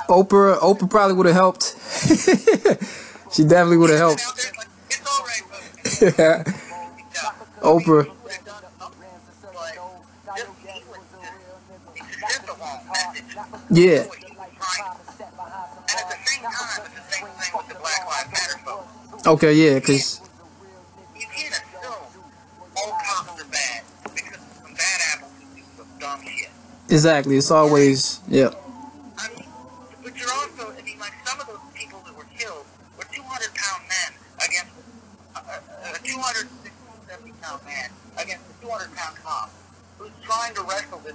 [0.07, 0.87] Oprah, Oprah.
[0.87, 1.63] Probably would have helped.
[3.33, 4.51] she definitely would have helped.
[6.19, 6.19] yeah.
[6.19, 6.43] yeah.
[7.61, 8.11] Oprah.
[13.73, 14.01] He
[19.25, 19.53] Okay.
[19.53, 19.79] Yeah.
[19.79, 20.21] Cause
[21.15, 22.23] You can't assume
[22.75, 23.83] all cops are bad
[24.15, 26.49] because some bad apples do some dumb shit.
[26.89, 27.37] exactly.
[27.37, 28.49] It's always yeah.
[29.17, 29.45] I mean,
[30.03, 32.65] but you're also, I mean, like some of those people that were killed
[32.97, 33.21] were 200
[33.53, 34.09] pound men
[34.41, 34.73] against
[35.35, 39.51] uh, uh, a, a, a 270 pound man against a 200 pound cop
[39.99, 41.13] who's trying to wrestle this,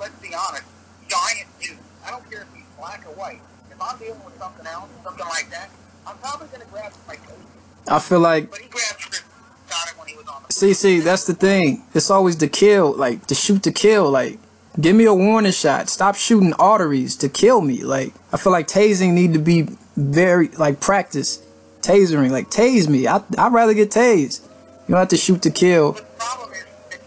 [0.00, 0.64] let's be honest,
[1.08, 1.76] giant dude.
[2.06, 3.42] I don't care if he's black or white.
[3.70, 5.68] If I'm dealing with something else, something like that,
[6.06, 7.16] I'm probably going to grab my.
[7.88, 9.22] I feel like But he grabbed Chris
[9.96, 11.82] when he was on the see see that's the thing.
[11.94, 14.10] It's always to kill, like to shoot to kill.
[14.10, 14.38] Like
[14.80, 15.88] give me a warning shot.
[15.88, 17.82] Stop shooting arteries to kill me.
[17.82, 21.42] Like I feel like tasing need to be very like practice.
[21.82, 23.06] Tasering, like tase me.
[23.06, 24.42] I I'd rather get tased.
[24.86, 25.92] You don't have to shoot to kill.
[25.92, 27.00] The problem is that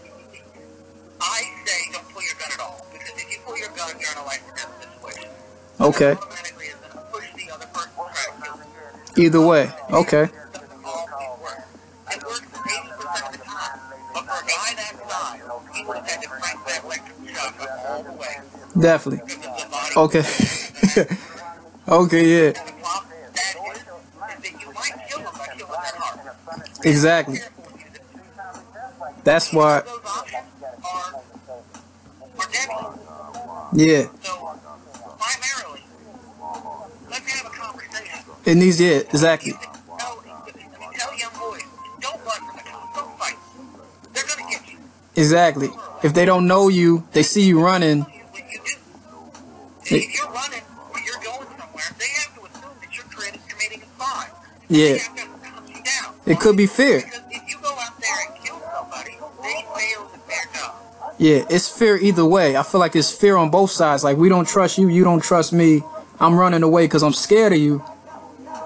[1.20, 4.10] I say don't pull your gun at all because if you pull your gun, you're
[4.10, 5.30] in a life or death situation.
[5.80, 6.16] Okay.
[9.16, 9.70] Either way.
[9.90, 10.26] Okay.
[10.26, 11.64] Doesn't always work.
[12.10, 13.78] It works 80% of the time.
[14.12, 15.40] But for a guy that size,
[15.74, 18.40] he would have had to crank that electric shotgun all the way
[18.80, 19.34] Definitely.
[19.96, 20.18] Okay.
[21.88, 22.24] okay.
[22.26, 22.46] Yeah.
[22.48, 23.84] And the problem with that is, is
[24.42, 26.26] that you might kill him by killing that heart.
[26.84, 27.36] Exactly.
[27.38, 29.24] Careful when you do it.
[29.24, 29.80] That's why.
[29.80, 31.14] Those options are,
[32.40, 33.86] are deadly.
[33.86, 34.06] Yeah.
[34.22, 34.32] So,
[35.18, 35.82] primarily,
[37.10, 38.33] let's have a conversation.
[38.44, 38.80] It needs.
[38.80, 38.98] Yeah.
[38.98, 39.52] Exactly.
[39.52, 39.58] You
[39.98, 40.62] tell, if you
[40.98, 41.62] tell young boys,
[42.00, 43.36] don't run from the cops, don't fight.
[44.12, 44.78] They're gonna get you.
[45.16, 45.70] Exactly.
[46.02, 48.00] If they don't know you, they see you running.
[48.02, 48.12] What
[48.52, 48.72] you do.
[49.90, 53.06] And if you're running or you're going somewhere, they have to assume that you're
[53.48, 54.30] committing, a crime.
[54.68, 54.92] Yeah.
[54.92, 56.14] They have to hunt you down.
[56.26, 57.00] It could be fear.
[57.00, 60.74] Because if you go out there and kill somebody, they failed at their job.
[61.16, 62.56] Yeah, it's fear either way.
[62.56, 64.04] I feel like it's fear on both sides.
[64.04, 65.82] Like we don't trust you, you don't trust me.
[66.20, 67.82] I'm running away because I'm scared of you.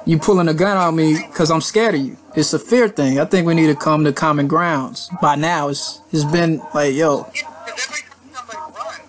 [0.09, 2.17] You pulling a gun on me because I'm scared of you.
[2.35, 3.21] It's a fear thing.
[3.21, 5.11] I think we need to come to common grounds.
[5.21, 9.01] By now, it's it's been like yo, Because every time somebody runs,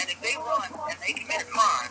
[0.00, 1.90] and if they run and they commit a crime,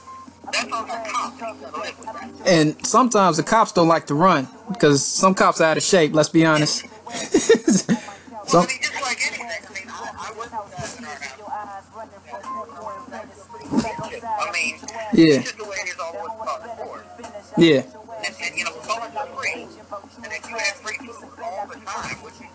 [0.53, 1.41] that's on the cops.
[1.41, 2.47] He's gonna live with that.
[2.47, 6.13] and sometimes the cops don't like to run because some cops are out of shape.
[6.13, 6.85] Let's be honest.
[8.45, 8.73] So I mean,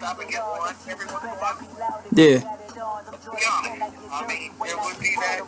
[0.09, 1.37] stop and get one every once in a
[2.16, 3.92] yeah, Let's be honest.
[4.11, 5.40] I mean, there would be that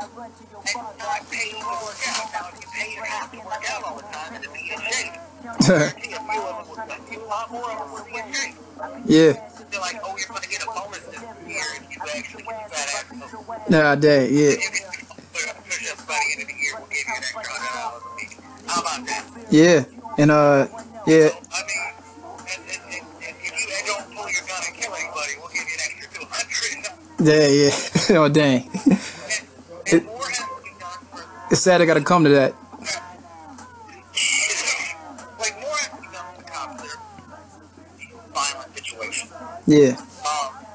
[0.98, 2.28] not paying to work out.
[2.32, 4.72] Now, if you pay your half to work out all the time and to be
[4.72, 7.92] in shape, I guarantee a few of them would, a few lot more of them
[7.92, 8.54] would be in shape.
[9.06, 9.32] yeah.
[9.70, 12.70] They're like, oh, you're going to get a bonus this year if you actually get
[12.70, 13.70] fat ass moving.
[13.70, 16.88] Nowadays, yeah, You can put up push ups by the end of the year, we'll
[16.88, 18.50] give you an extra hundred dollars a week.
[18.66, 19.39] How about that?
[19.50, 19.84] Yeah,
[20.18, 20.66] and uh,
[21.06, 21.82] yeah, I mean,
[22.48, 25.68] and, and, and, and if you don't pull your gun and kill anybody, we'll give
[25.68, 26.88] you an extra two hundred.
[27.20, 28.18] yeah, yeah.
[28.20, 28.70] oh dang,
[29.92, 32.54] And, and more has to be done for, it's sad I gotta come to that.
[35.40, 37.02] like, more has to be done for cops that are
[38.34, 39.32] violent situations.
[39.66, 40.66] Yeah, Um,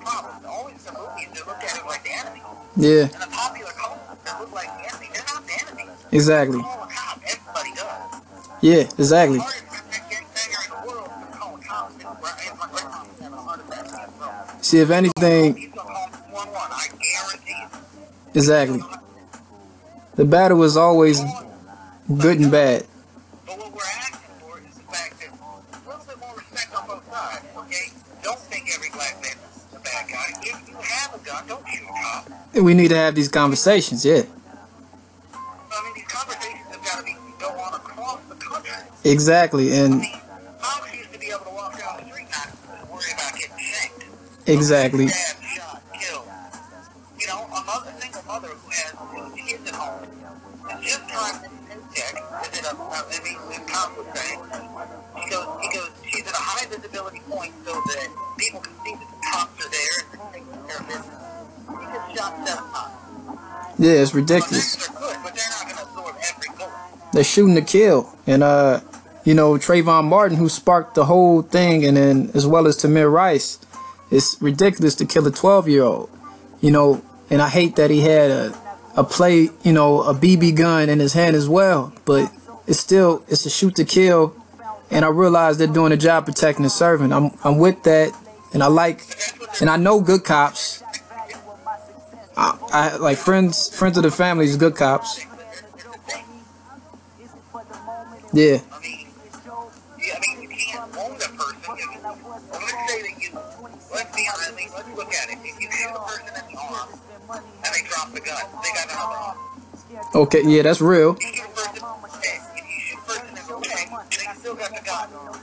[0.00, 0.03] we
[2.76, 3.70] yeah, And the popular
[4.24, 5.84] that look like the enemy, they're not the enemy.
[6.12, 6.60] exactly.
[6.60, 8.20] Call a cop, everybody does.
[8.62, 9.38] Yeah, exactly.
[9.38, 9.64] The hardest
[10.10, 11.92] gangbanger in the world is to call a cop.
[11.94, 14.08] It's right- it's my grandma's having a heart attack.
[14.18, 17.68] So, See, if anything, he's gonna call 911, I guarantee you.
[18.34, 18.82] exactly.
[20.16, 21.20] The battle is always
[22.18, 22.86] good and bad.
[23.46, 26.86] But what we're asking for is the fact that a little bit more respect on
[26.86, 27.90] both sides, okay?
[28.22, 30.08] Don't think every black man is a bad
[31.24, 31.82] gun, don't shoot
[32.53, 34.04] a We need to have these conversations.
[34.06, 38.72] Yeah, I mean, these conversations have got to be go on across the country.
[39.04, 40.12] exactly, I and mean,
[40.62, 44.04] moms used to be able to walk down the street not worry about getting shanked.
[44.46, 45.08] exactly.
[63.94, 64.88] Yeah, it's ridiculous.
[67.12, 68.80] they're shooting to kill, and uh,
[69.24, 73.08] you know Trayvon Martin, who sparked the whole thing, and then as well as Tamir
[73.08, 73.60] Rice,
[74.10, 76.10] it's ridiculous to kill a 12 year old.
[76.60, 78.58] You know, and I hate that he had a
[78.96, 81.92] a play, you know, a BB gun in his hand as well.
[82.04, 82.32] But
[82.66, 84.34] it's still it's a shoot to kill,
[84.90, 87.12] and I realize they're doing a job protecting and serving.
[87.12, 88.10] I'm I'm with that,
[88.52, 89.02] and I like,
[89.60, 90.63] and I know good cops.
[92.74, 95.24] I, like friends friends of the family is good cops.
[98.32, 98.58] Yeah.
[98.72, 99.06] I mean,
[99.96, 101.54] yeah, I mean, you can't own a person.
[101.62, 103.30] If, let's say that you,
[103.94, 105.38] let's be honest, I mean, let's look at it.
[105.38, 106.88] If you shoot a person in the arm
[107.30, 109.38] and they drop the gun, they got another arm.
[110.16, 110.42] Okay.
[110.44, 111.16] Yeah, that's real.
[111.20, 111.84] You shoot a person,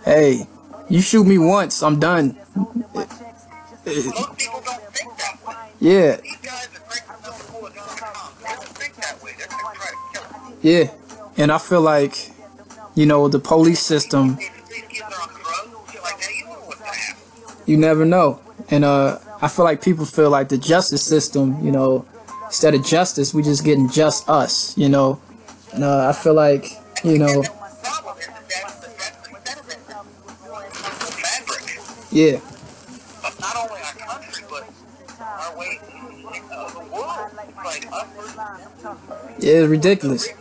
[0.03, 0.45] hey,
[0.89, 2.35] you shoot me once, I'm done.
[5.79, 6.30] leg,
[10.61, 10.91] yeah.
[11.37, 12.31] And I feel like,
[12.95, 14.37] you know, the police system,
[17.65, 18.39] you never know.
[18.69, 22.05] And uh, I feel like people feel like the justice system, you know,
[22.45, 25.19] instead of justice, we just getting just us, you know.
[25.73, 26.65] And uh, I feel like,
[27.03, 27.43] you know,
[32.11, 32.39] Yeah.
[39.41, 40.40] problem is that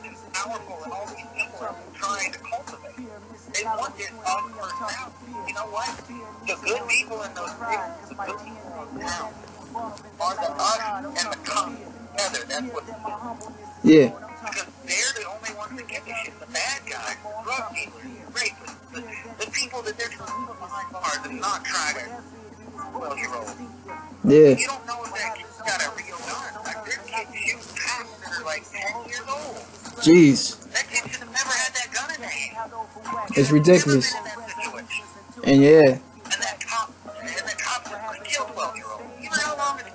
[39.31, 39.87] how long it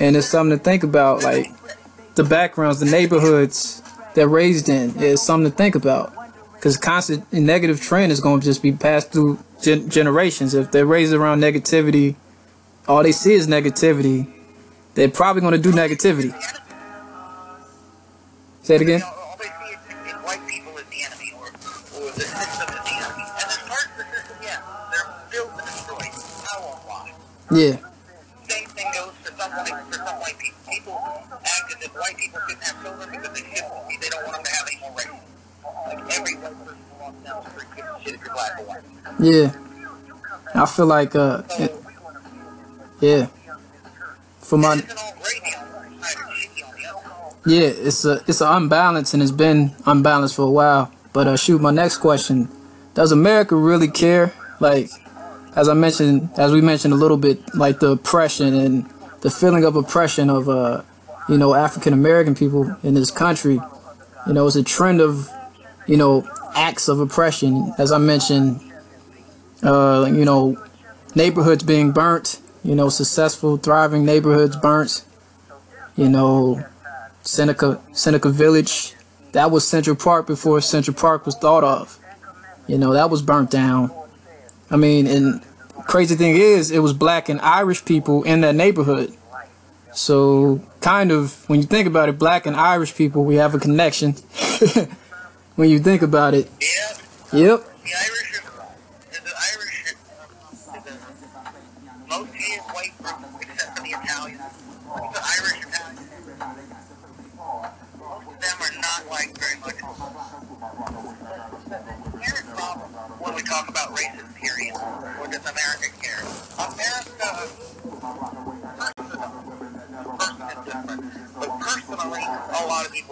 [0.00, 1.46] and it's something to think about, like
[2.14, 3.82] the backgrounds, the neighborhoods
[4.14, 6.12] they're raised in is something to think about.
[6.54, 10.52] Because constant negative trend is going to just be passed through gen- generations.
[10.54, 12.16] If they're raised around negativity,
[12.86, 14.30] all they see is negativity.
[14.94, 16.34] They're probably going to do negativity.
[18.62, 19.02] Say it again.
[27.52, 27.76] Yeah,
[28.48, 30.60] Same thing goes for some white, for some white people.
[30.70, 33.96] People act as if white people shouldn't have children because they shouldn't be.
[34.00, 35.10] They don't want them to have any more race.
[35.86, 38.82] Like every white person wants them to give a shit if you're black or white.
[39.18, 39.52] yeah.
[40.62, 41.82] I feel like, uh, So
[43.00, 43.26] yeah.
[44.40, 47.50] For my it isn't all gravy on one side or shitty on the other.
[47.50, 50.92] Yeah, it's a it's an unbalance and it's been unbalanced for a while.
[51.12, 52.48] But uh, shoot, my next question:
[52.94, 54.32] Does America really care?
[54.60, 54.90] Like,
[55.56, 59.64] as I mentioned, as we mentioned a little bit, like the oppression and the feeling
[59.64, 60.82] of oppression of uh,
[61.30, 63.60] you know, African American people in this country.
[64.26, 65.30] You know, it's a trend of,
[65.86, 67.72] you know, acts of oppression.
[67.78, 68.60] As I mentioned,
[69.62, 70.62] uh, you know,
[71.14, 72.40] neighborhoods being burnt.
[72.64, 75.04] You know, successful, thriving neighborhoods burnt.
[75.96, 76.66] You know,
[77.22, 78.94] Seneca Seneca Village.
[79.32, 81.98] That was Central Park before Central Park was thought of.
[82.66, 83.92] You know, that was burnt down.
[84.70, 85.42] I mean, and
[85.86, 89.12] crazy thing is, it was black and Irish people in that neighborhood.
[89.92, 93.58] So, kind of, when you think about it, black and Irish people, we have a
[93.58, 94.12] connection.
[95.56, 96.48] when you think about it,
[97.32, 97.64] Yeah, yep,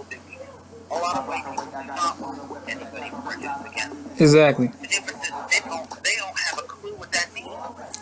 [0.05, 0.47] people.
[0.91, 4.21] A lot of white people do not want anybody against.
[4.21, 4.67] Exactly.
[4.69, 7.49] The difference is they don't, they don't have a clue what that means.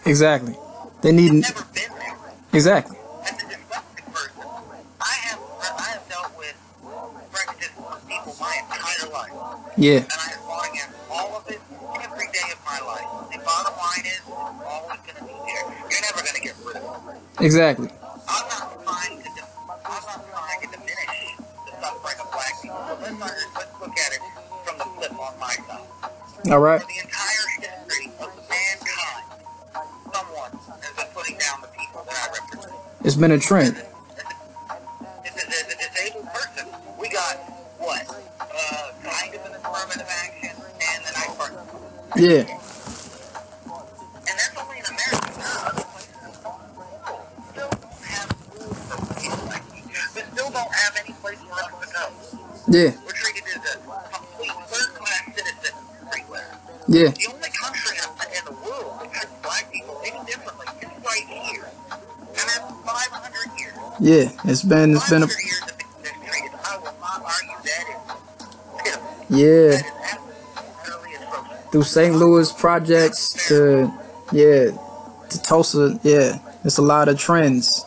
[0.06, 0.54] Exactly.
[1.02, 1.32] They need.
[1.32, 2.16] They've never been there.
[2.52, 2.96] Exactly.
[9.78, 9.98] Yeah.
[9.98, 11.60] And I have fought against all of it
[12.00, 13.28] every day of my life.
[13.30, 15.64] The bottom line is, it's always going to be there.
[15.90, 17.44] You're never going to get rid of it.
[17.44, 17.90] Exactly.
[26.48, 26.80] All right.
[26.80, 29.24] For the entire history of mankind,
[30.14, 32.74] someone has been putting down the people that I represent.
[33.04, 33.82] It's been a trend.
[35.24, 36.68] It's as a disabled person,
[37.00, 37.36] we got
[37.78, 38.06] what?
[38.40, 41.52] Uh, kind of an affirmative action and the night part.
[42.16, 42.44] Yeah.
[52.78, 53.05] And
[56.96, 57.10] Yeah.
[57.10, 61.26] The only country in in the world that treats black people any differently is right
[61.28, 61.68] here.
[61.92, 63.76] And that's 500 years.
[64.00, 64.50] Yeah.
[64.50, 66.58] It's been it's been a years of being mistreated.
[66.64, 68.96] I will not argue that is
[69.28, 69.76] yeah.
[69.76, 70.20] That
[71.10, 71.70] is.
[71.70, 72.14] Through St.
[72.14, 73.92] Louis projects to
[74.32, 74.70] yeah
[75.28, 76.00] to Tulsa.
[76.02, 76.38] Yeah.
[76.64, 77.84] It's a lot of trends.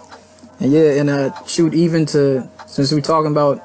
[0.59, 3.63] And yeah, and uh shoot even to since we're talking about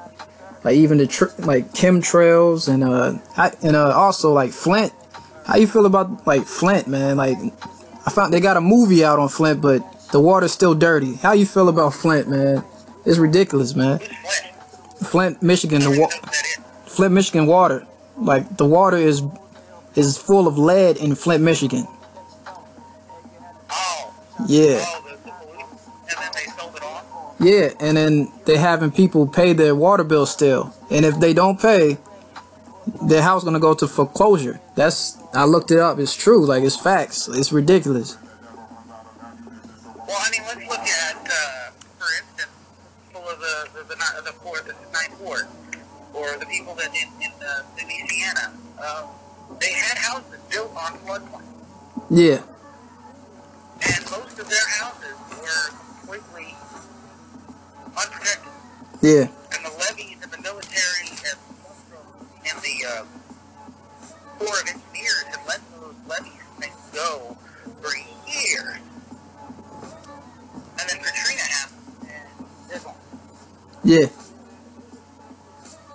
[0.63, 1.05] like even the
[1.45, 4.91] like chemtrails and uh I, and uh also like Flint.
[5.55, 7.15] How you feel about like Flint, man?
[7.15, 7.37] Like
[8.05, 9.79] I found they got a movie out on Flint, but
[10.11, 11.15] the water's still dirty.
[11.15, 12.61] How you feel about Flint, man?
[13.05, 13.99] It's ridiculous, man.
[15.01, 15.41] Flint?
[15.41, 16.29] Michigan, the wa-?
[16.87, 17.87] Flint, Michigan water.
[18.17, 19.23] Like the water is
[19.95, 21.87] is full of lead in Flint, Michigan.
[24.47, 24.85] Yeah.
[27.39, 30.73] Yeah, and then they having people pay their water bill still.
[30.91, 31.97] And if they don't pay,
[33.07, 34.59] their house gonna go to foreclosure.
[34.75, 35.99] That's I looked it up.
[35.99, 36.45] It's true.
[36.45, 37.27] Like it's facts.
[37.27, 38.17] It's ridiculous.
[40.07, 42.51] Well, I mean, let's look at, uh, for instance,
[43.07, 45.47] people of the, the, the, the fourth, the ninth ward,
[46.13, 48.53] or the people that in, in uh, Louisiana,
[48.85, 49.09] um,
[49.59, 51.43] they had houses built on floodplain.
[52.09, 52.43] Yeah.
[53.81, 55.71] And most of their houses were
[56.07, 56.55] completely
[57.97, 58.51] unprotected.
[59.01, 59.27] Yeah.
[64.45, 67.35] Corps of Engineers had let those levees things go
[67.81, 67.95] for
[68.29, 68.77] years.
[70.77, 72.85] And then Katrina happened, and.
[73.83, 74.07] Yeah.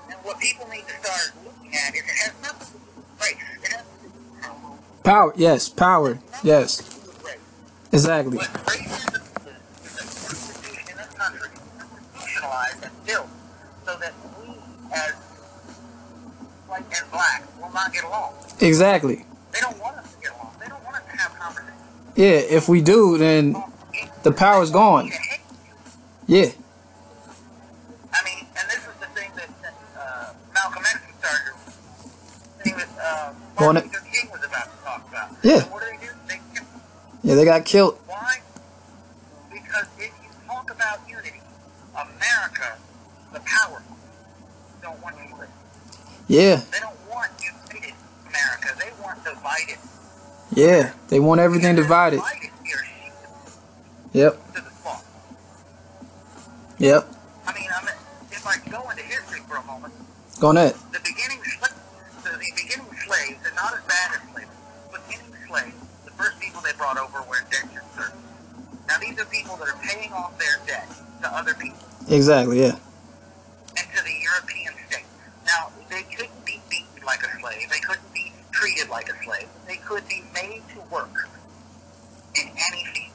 [0.09, 3.20] And what people need to start looking at is it has nothing to do with
[3.20, 3.36] race.
[3.62, 4.78] It has to do with power.
[5.05, 5.32] Power.
[5.36, 5.68] Yes.
[5.68, 6.18] Power.
[6.42, 6.80] Yes.
[6.80, 7.38] Nothing to do with race.
[7.92, 8.36] Exactly.
[8.38, 9.26] But racism is,
[9.84, 13.28] is a institution in this country, institutionalized and built
[13.86, 14.55] so that we,
[14.92, 15.14] as
[16.66, 18.34] white and black, will not get along.
[18.61, 19.24] Exactly.
[19.52, 20.54] They don't want us to get along.
[20.61, 21.82] They don't want us to have conversations.
[22.16, 22.56] Yeah.
[22.56, 23.56] If we do, then
[24.22, 25.11] the power's gone.
[26.26, 26.44] Yeah.
[26.44, 26.52] you.
[28.12, 31.54] I mean, and this is the thing that, that uh, Malcolm X started.
[32.62, 35.30] Thing that uh, Martin Luther King was about to talk about.
[35.42, 35.62] Yeah.
[35.64, 36.12] What do they do?
[36.28, 36.66] They kill
[37.22, 37.34] Yeah.
[37.36, 37.98] They got killed.
[38.06, 38.40] Why?
[39.50, 41.40] Because if you talk about unity,
[41.94, 42.76] America,
[43.32, 43.96] the powerful,
[44.82, 45.48] don't want you to live.
[46.28, 46.56] Yeah.
[46.70, 47.94] They don't want united
[48.28, 48.68] America.
[48.78, 49.78] They want divided.
[50.61, 50.92] Yeah.
[51.08, 52.20] They want everything divided.
[54.12, 54.32] Yep.
[54.54, 55.04] to the slaughter.
[56.78, 57.06] Yep.
[57.46, 57.94] I mean, I mean,
[58.32, 59.94] if I go into history for a moment,
[60.40, 60.74] Go net.
[60.92, 61.70] the beginning the,
[62.24, 64.50] the beginning slaves are not as bad as slaves.
[64.92, 68.26] Beginning slaves, the first people they brought over were indentured servants.
[68.88, 70.88] Now these are people that are paying off their debt
[71.22, 71.78] to other people.
[72.08, 72.61] Exactly.
[72.61, 72.76] Yeah.
[73.78, 75.06] and to the European states.
[75.46, 77.70] Now, they couldn't be beaten like a slave.
[77.70, 79.46] They couldn't be treated like a slave.
[79.68, 81.14] They could be made to work
[82.34, 83.14] in any field,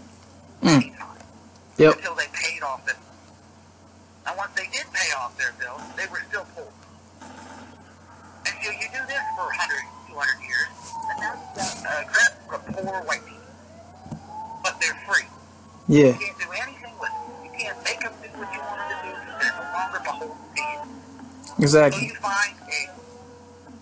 [0.63, 0.75] Mm.
[0.81, 1.17] anytime,
[1.77, 1.95] Yep.
[1.97, 2.95] until they paid off their
[4.27, 6.67] And once they did pay off their bills, they were still poor.
[8.45, 10.69] And so you do this for 100, 200 years,
[11.11, 11.33] and now
[12.01, 13.45] you've got a group of poor white people.
[14.63, 15.27] But they're free.
[15.87, 16.05] Yeah.
[16.07, 17.45] You can't do anything with them.
[17.45, 19.31] You can't make them do what you want them to do.
[19.39, 20.79] They're no longer beholden to you.
[21.75, 22.89] So you find a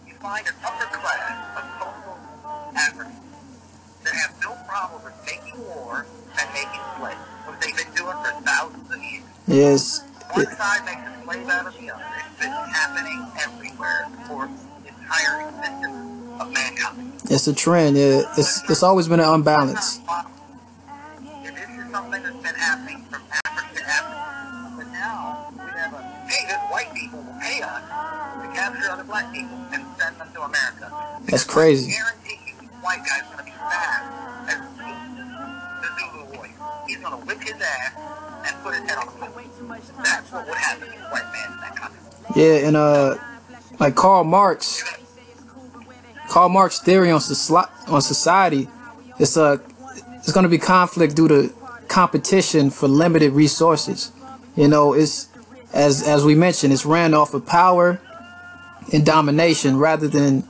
[0.08, 2.18] you find an upper class of coastal
[4.04, 6.08] that have no problem with making war
[6.40, 9.24] and making slaves, what they've been doing for thousands of years.
[9.48, 10.02] Yes.
[10.32, 12.04] One side makes a slave out of the other.
[12.18, 14.50] It's been happening everywhere for
[14.82, 17.14] the entire existence of mankind.
[17.30, 17.96] It's a trend.
[17.96, 18.24] Yeah.
[18.36, 20.00] It's it's always been an unbalance.
[30.44, 31.20] To America.
[31.26, 31.92] That's crazy.
[31.92, 34.60] I guarantee you, this white guy's going to be fast as
[35.82, 36.54] the Zulu warrior.
[36.88, 37.94] He's going to whip his ass
[38.48, 39.30] and put his head on the pole.
[40.04, 42.00] That's what would happen to white man in that country.
[42.36, 42.68] Yeah.
[42.68, 43.16] And uh,
[43.80, 44.84] like Karl Marx.
[46.30, 47.22] Karl Marx theory on
[47.88, 48.68] on society,
[49.20, 49.62] it's a
[50.16, 51.54] it's going to be conflict due to
[51.88, 54.12] competition for limited resources.
[54.56, 55.28] You know, it's
[55.74, 58.02] as as we mentioned, it's ran off of power
[58.92, 60.44] and domination rather than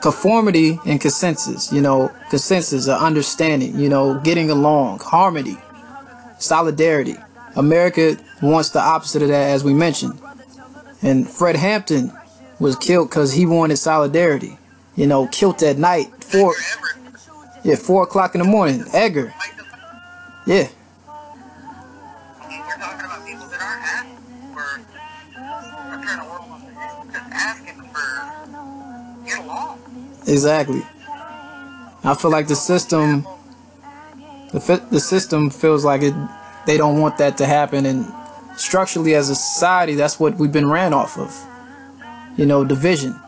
[0.00, 1.72] conformity and consensus.
[1.72, 3.78] You know, consensus, or understanding.
[3.78, 5.56] You know, getting along, harmony,
[6.38, 7.16] solidarity.
[7.56, 10.18] America wants the opposite of that, as we mentioned.
[11.02, 12.12] And Fred Hampton
[12.58, 14.58] was killed because he wanted solidarity.
[14.94, 16.54] You know, killed at night, four,
[17.64, 18.84] yeah, four o'clock in the morning.
[18.92, 19.34] Edgar,
[20.46, 20.68] yeah,
[30.32, 30.82] exactly.
[32.04, 33.26] I feel like the system,
[34.52, 36.14] the the system feels like it.
[36.66, 38.12] They don't want that to happen, and
[38.56, 41.32] structurally, as a society, that's what we've been ran off of.
[42.36, 43.21] You know, division.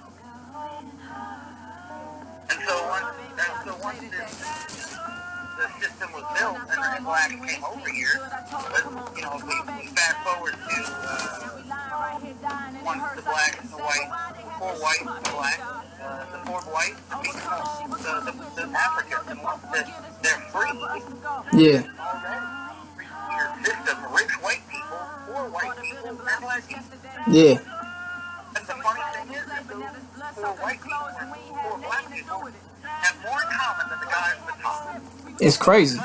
[21.56, 21.84] Yeah,
[28.56, 29.42] And the funny thing is
[30.34, 32.38] poor white people and poor black people
[32.82, 35.00] have more in common than the at the top.
[35.40, 35.98] it's crazy.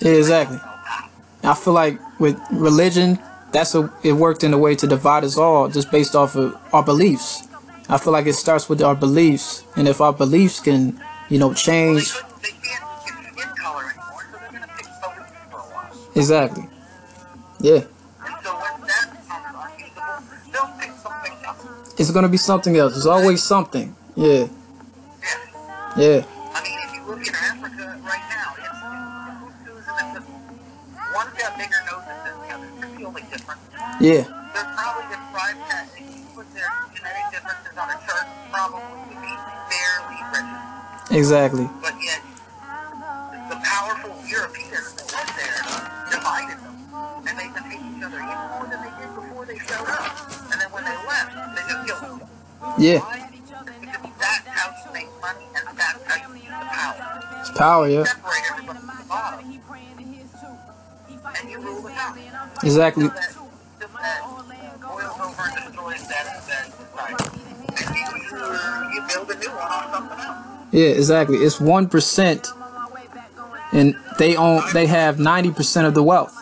[0.00, 0.58] Yeah, exactly.
[1.42, 3.18] I feel like with religion,
[3.52, 6.56] that's a it worked in a way to divide us all just based off of
[6.72, 7.46] our beliefs.
[7.88, 11.54] I feel like it starts with our beliefs, and if our beliefs can, you know,
[11.54, 12.12] change
[16.14, 16.68] exactly.
[17.60, 17.84] Yeah,
[21.98, 22.92] it's gonna be something else.
[22.94, 23.94] There's always something.
[24.14, 24.48] Yeah, Yeah.
[25.96, 26.24] yeah,
[26.54, 28.68] I mean, if you look in Africa right now, it's,
[29.68, 30.26] it's, it's, it's,
[31.14, 32.68] one's got bigger noses than the other.
[32.80, 33.60] They're the only difference.
[34.00, 39.22] Yeah, probably described as, if you put their genetic differences on a chart, probably would
[39.22, 39.34] be
[39.72, 40.16] fairly
[41.16, 41.68] exactly.
[41.80, 42.20] But yet,
[43.48, 45.62] the powerful Europeans that went there
[46.10, 46.74] divided them.
[47.28, 50.06] And they defeat each other even more than they did before they showed up.
[50.52, 52.28] And then when they left, they just killed them.
[52.78, 57.40] Yeah, Because that's how you make money and that's how you use the power.
[57.40, 57.88] it's power.
[57.88, 59.40] Yeah, Separate everybody from the bottom.
[61.38, 62.16] And you rule the top.
[62.62, 63.04] exactly.
[63.04, 63.48] So
[63.80, 64.22] that
[64.80, 67.40] boils over and destroys that, that society.
[67.76, 70.55] And you, you build a new one on something else.
[70.72, 71.38] Yeah, exactly.
[71.38, 72.48] It's one percent,
[73.72, 74.62] and they own.
[74.72, 76.34] They have ninety percent of the wealth.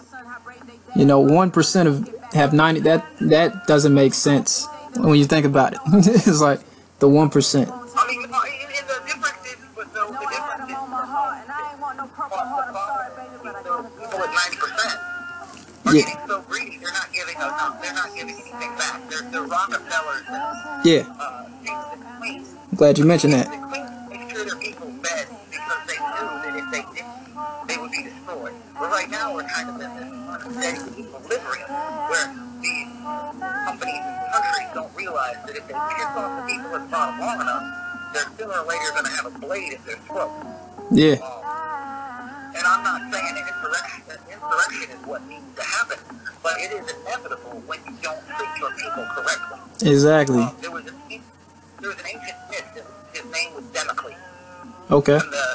[0.97, 2.81] You know, one percent of have ninety.
[2.81, 4.66] That that doesn't make sense
[4.97, 5.81] when you think about it.
[5.87, 6.61] it's like
[6.99, 7.70] the one percent.
[15.93, 16.25] Yeah.
[20.85, 21.05] Yeah,
[22.75, 23.64] glad you mentioned that.
[28.85, 32.28] But right now, we're kind of in this unsteady equilibrium where
[32.61, 32.76] the
[33.64, 37.18] companies and countries don't realize that if they piss off the people at the bottom
[37.20, 37.64] long enough,
[38.12, 40.28] they're sooner or later going to have a blade at their throat.
[40.93, 45.99] Yeah, And I'm not saying an insurrection, that insurrection is what needs to happen,
[46.43, 49.61] but it is inevitable when you don't treat your people correctly.
[49.80, 50.43] exactly.
[50.43, 50.95] Um, there was an
[51.80, 52.85] there was an ancient myth.
[53.14, 54.12] His name was Damocles,
[54.91, 55.14] Okay.
[55.14, 55.54] and the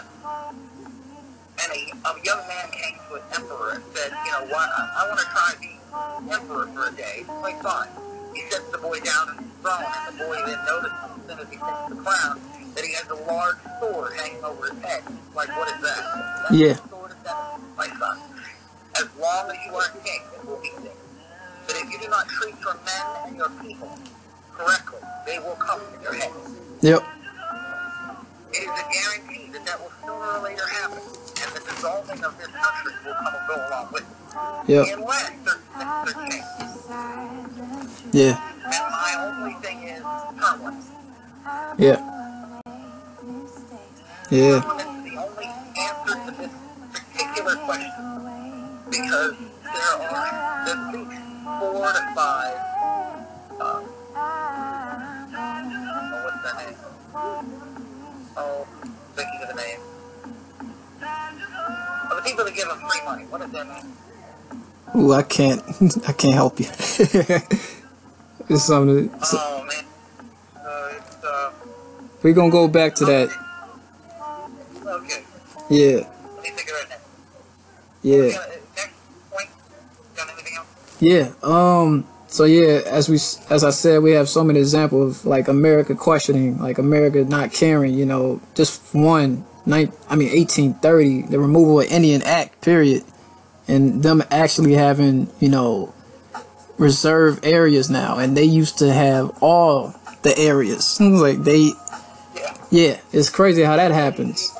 [6.49, 7.23] emperor for a day.
[7.41, 7.89] Like, fine.
[8.33, 11.39] He sets the boy down on his throne, and the boy then notices as soon
[11.39, 12.41] as he takes the crown
[12.75, 15.03] that he has a large sword hanging over his head.
[15.35, 16.01] Like, what is that?
[16.49, 16.75] That's Yeah.
[16.89, 18.19] sword of Damocles, my son.
[18.95, 20.97] As long as you are king, it will be king.
[21.67, 23.97] But if you do not treat your men and your people
[24.53, 26.31] correctly, they will come to your head.
[26.81, 27.03] Yep.
[28.53, 30.99] It is a guarantee that that will sooner or later happen,
[31.41, 34.07] and the dissolving of this country will come and go along with it.
[34.67, 34.85] Yep.
[34.85, 35.05] Things
[35.79, 36.45] are changed.
[38.13, 38.35] Yeah.
[38.65, 40.03] And my only thing is.
[41.79, 41.99] Yeah.
[44.29, 44.57] Yeah.
[44.57, 45.47] Is the only
[45.79, 46.53] answer to this
[46.93, 47.91] particular question.
[48.89, 50.65] Because there are
[51.59, 52.57] four to five,
[56.23, 56.75] what's name?
[58.37, 58.67] Oh,
[59.15, 59.81] thinking of the name.
[62.19, 63.23] The people that give them free money.
[63.25, 63.93] What is their name?
[64.95, 65.61] Ooh, I can't.
[66.07, 66.65] I can't help you.
[68.49, 69.09] it's something.
[69.09, 69.85] To, Oh man,
[70.57, 71.51] uh, it's uh,
[72.21, 73.29] we're gonna go back to that.
[74.85, 75.23] okay.
[75.69, 77.01] Yeah, Let me think it next.
[78.01, 78.15] yeah.
[78.17, 78.23] Yeah,
[78.75, 78.89] next
[79.31, 79.49] point.
[80.15, 80.67] Got anything else?
[80.99, 81.31] Yeah.
[81.43, 82.05] Um.
[82.27, 83.15] So yeah, as we
[83.49, 87.53] as I said, we have so many examples of like America questioning, like America not
[87.53, 87.93] caring.
[87.93, 89.45] You know, just one
[90.09, 92.61] I mean, eighteen thirty, the removal of Indian Act.
[92.61, 93.03] Period,
[93.67, 95.93] and them actually having you know
[96.77, 99.93] reserve areas now, and they used to have all
[100.23, 100.99] the areas.
[101.01, 101.71] like they,
[102.71, 102.99] Yeah.
[103.11, 104.51] it's crazy how that happens.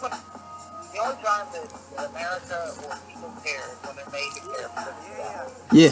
[5.72, 5.92] Yeah.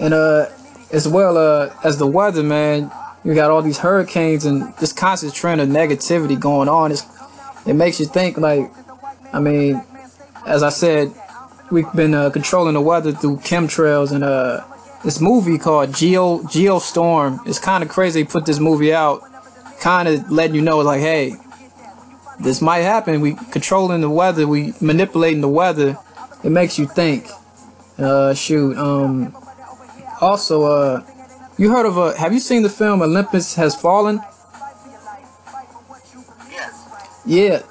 [0.00, 0.46] And uh,
[0.92, 2.90] as well uh, as the weather, man,
[3.24, 6.90] you got all these hurricanes and this constant trend of negativity going on.
[6.90, 7.04] It's,
[7.66, 8.68] it makes you think, like,
[9.32, 9.80] I mean,
[10.44, 11.12] as I said,
[11.70, 14.64] we've been uh, controlling the weather through chemtrails and uh,
[15.04, 17.46] this movie called Geo Geostorm.
[17.46, 18.22] It's kind of crazy.
[18.22, 19.22] They put this movie out,
[19.80, 21.36] kind of letting you know, like, hey,
[22.40, 23.20] this might happen.
[23.20, 24.46] We controlling the weather.
[24.46, 25.98] We manipulating the weather.
[26.44, 27.28] It makes you think.
[27.98, 28.76] Uh, shoot.
[28.76, 29.34] Um.
[30.20, 31.04] Also, uh,
[31.58, 32.16] you heard of a?
[32.18, 34.20] Have you seen the film Olympus Has Fallen?
[36.50, 37.22] Yes.
[37.24, 37.62] Yeah.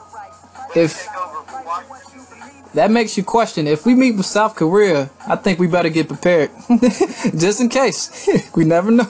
[0.76, 1.08] If
[2.76, 6.08] that makes you question, if we meet with South Korea, I think we better get
[6.08, 6.52] prepared,
[7.38, 8.30] just in case.
[8.56, 9.10] we never know.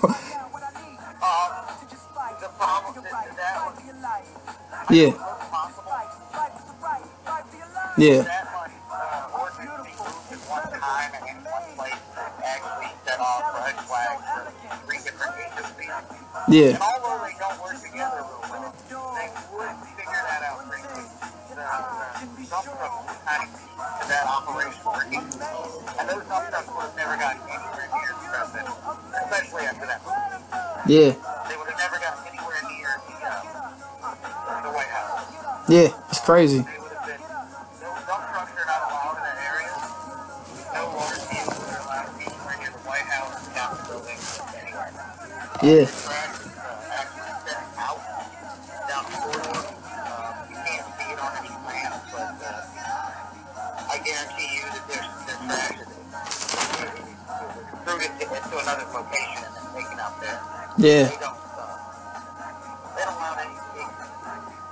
[4.90, 5.14] Yeah.
[16.48, 16.74] Yeah.
[16.74, 16.95] That
[30.88, 31.18] Yeah.
[31.50, 33.42] They would have never gotten anywhere near the, uh,
[34.62, 35.26] the White House.
[35.68, 35.90] Yeah.
[36.14, 36.62] It's crazy.
[36.62, 39.74] They would have been, those dump trucks are not allowed in that area.
[40.78, 44.22] No water vehicles are allowed anywhere near the White House, Capitol building,
[44.62, 44.94] anywhere.
[45.66, 45.90] Yeah.
[45.90, 47.98] Trash uh, is actually set out
[48.86, 49.58] down the corridor.
[49.66, 52.62] Um, you can't see it on any map, but uh,
[53.90, 55.10] I guarantee you that there's,
[55.50, 57.42] trash that is uh,
[57.74, 58.30] recruited to,
[58.62, 59.45] another location and then taken
[60.78, 61.04] Yeah.
[61.04, 61.80] They don't, uh,
[62.96, 63.90] they don't allow any big,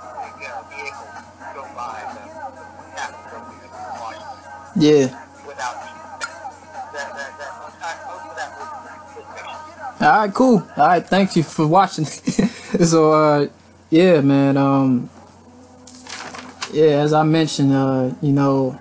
[0.04, 2.04] uh, vehicles to go by
[4.76, 5.20] Yeah.
[10.00, 10.58] All right, cool.
[10.76, 12.04] All right, thank you for watching.
[12.84, 13.46] so, uh,
[13.90, 14.56] yeah, man.
[14.56, 15.08] Um,
[16.72, 18.78] yeah, as I mentioned, uh, you know,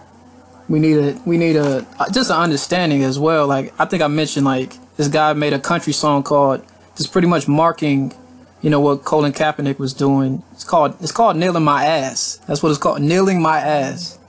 [0.67, 3.47] we need a we need a just an understanding as well.
[3.47, 6.65] Like I think I mentioned, like this guy made a country song called
[6.95, 8.13] just pretty much marking,
[8.61, 10.43] you know, what Colin Kaepernick was doing.
[10.51, 12.39] It's called it's called kneeling my ass.
[12.47, 14.19] That's what it's called, kneeling my ass.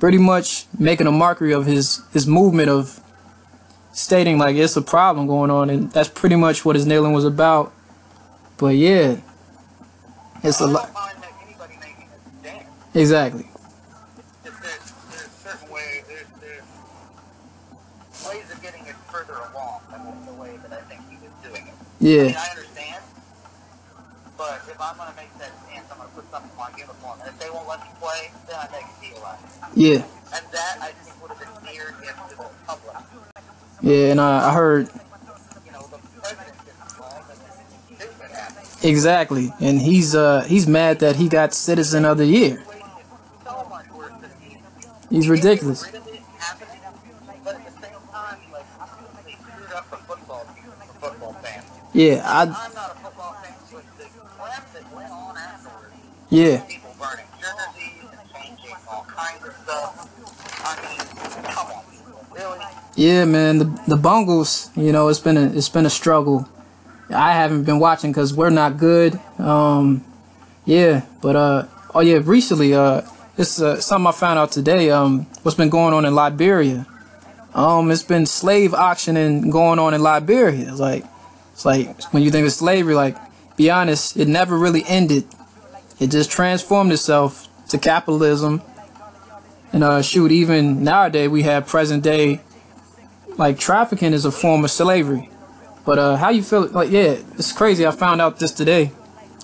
[0.00, 3.00] Pretty much making a mockery of his his movement of
[3.92, 7.24] stating like it's a problem going on, and that's pretty much what his kneeling was
[7.24, 7.72] about.
[8.58, 9.16] But yeah,
[10.42, 10.84] it's a lot.
[10.84, 12.66] don't mind that anybody making a stand.
[12.94, 13.48] Exactly.
[14.44, 20.34] Just there's, there's certain ways, there's, there's ways of getting it further along than the
[20.40, 21.32] way that I think he was
[22.04, 22.20] it.
[22.20, 22.40] I mean, Yeah.
[22.40, 23.02] I understand,
[24.36, 26.78] but if I'm going to make that stance, I'm going to put something on my
[26.78, 27.18] uniform.
[27.20, 29.78] And if they won't let me play, then I make a deal out of it.
[29.78, 30.04] Yeah.
[30.34, 31.64] And that, I think, would have been
[32.02, 32.96] him to the public.
[33.82, 34.10] Yeah.
[34.12, 34.88] And uh, I heard
[35.66, 38.84] You know, the president gets involved and then stupid happens.
[38.84, 42.62] exactly, and he's uh he's mad that he got Citizen of the Year.
[43.44, 44.58] So much worse than he
[45.10, 45.84] He's ridiculous.
[45.84, 46.80] Get rid of it, happening,
[47.44, 51.64] but at the same time, like, they screwed up the football team, the football fans.
[51.94, 52.22] Yeah.
[52.26, 54.04] I I'm not a football fan, but the
[54.36, 55.70] crap that went on after
[56.28, 56.60] Yeah.
[56.62, 60.10] People burning jerseys and changing all kinds of stuff.
[60.66, 61.84] I mean, come on.
[62.32, 62.66] Really?
[62.96, 63.58] Yeah, man.
[63.58, 66.48] The the Bungles, you know, it's been a it's been a struggle.
[67.10, 69.20] I haven't been watching because we're not good.
[69.38, 70.04] Um,
[70.64, 73.02] yeah, but uh, oh yeah, recently uh,
[73.38, 74.90] it's uh, something I found out today.
[74.90, 76.86] Um, what's been going on in Liberia?
[77.54, 80.74] Um, it's been slave auctioning going on in Liberia.
[80.74, 81.04] Like
[81.54, 83.16] it's like when you think of slavery, like
[83.56, 85.24] be honest, it never really ended.
[86.00, 88.60] It just transformed itself to capitalism.
[89.72, 92.40] And uh, shoot, even nowadays we have present day
[93.38, 95.30] like trafficking is a form of slavery.
[95.86, 96.66] But uh, how you feel?
[96.68, 97.86] Like, yeah, it's crazy.
[97.86, 98.90] I found out this today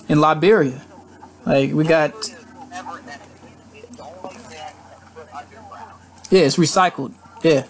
[0.09, 0.81] in Liberia.
[1.45, 2.13] Like, we got
[6.29, 7.13] yeah, it's recycled.
[7.43, 7.63] Yeah,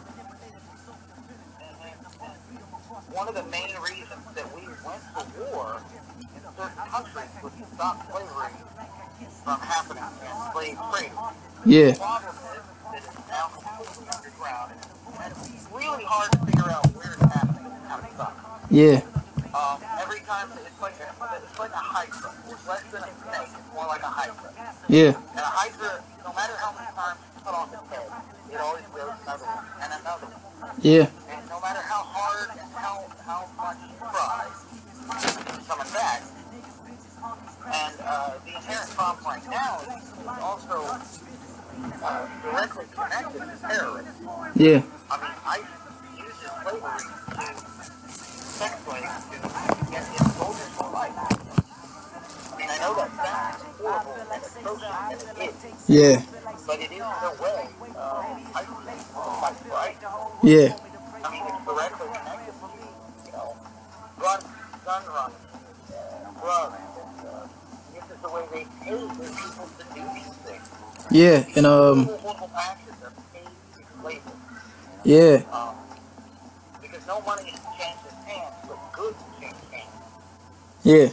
[3.11, 5.23] One of the main reasons that we went to
[5.53, 5.81] war
[6.29, 9.30] in certain countries was to stop slavery from happening and slave trade.
[9.30, 9.30] yeah, The problem is that
[12.93, 14.71] it's now completely underground
[15.21, 17.99] and it's really hard to figure out where it's happening and how
[18.69, 19.01] yeah,
[19.51, 21.11] Um, every time it's like a,
[21.43, 22.31] it's like a hydra.
[22.47, 23.51] It's less than a snake.
[23.51, 24.47] It's more like a hydra.
[24.87, 28.07] yeah, And a hydra, no matter how many times you cut off its head,
[28.47, 30.71] it always grows another one and another one.
[30.79, 36.21] yeah, And no matter how hard and how how much you try, it's coming back.
[37.71, 38.39] And uh,
[39.01, 40.77] right now is also
[42.03, 44.13] uh, directly connected to terrorism.
[44.55, 45.65] yeah, I mean, ICE
[46.19, 47.41] uses slavery to
[48.45, 50.03] sex slaves to get
[50.37, 51.17] soldiers for life.
[51.17, 56.21] I mean, I know that sounds horrible and atrocious, and it is, yeah,
[56.67, 57.69] but it is the way
[59.41, 59.97] fights for ICE.
[60.43, 60.77] yeah,
[71.11, 72.09] yeah, and um,
[75.03, 75.43] yeah,
[80.83, 81.09] yeah.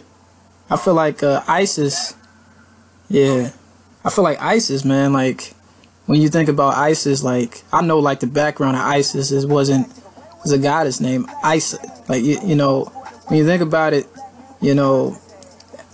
[0.70, 2.14] I feel like uh, ISIS.
[3.08, 3.50] Yeah,
[4.04, 5.12] I feel like ISIS, man.
[5.12, 5.54] Like
[6.06, 9.88] when you think about ISIS, like I know like the background of ISIS is wasn't
[10.42, 11.80] was a goddess named Isis.
[12.08, 12.84] Like you, you know,
[13.26, 14.06] when you think about it,
[14.60, 15.16] you know,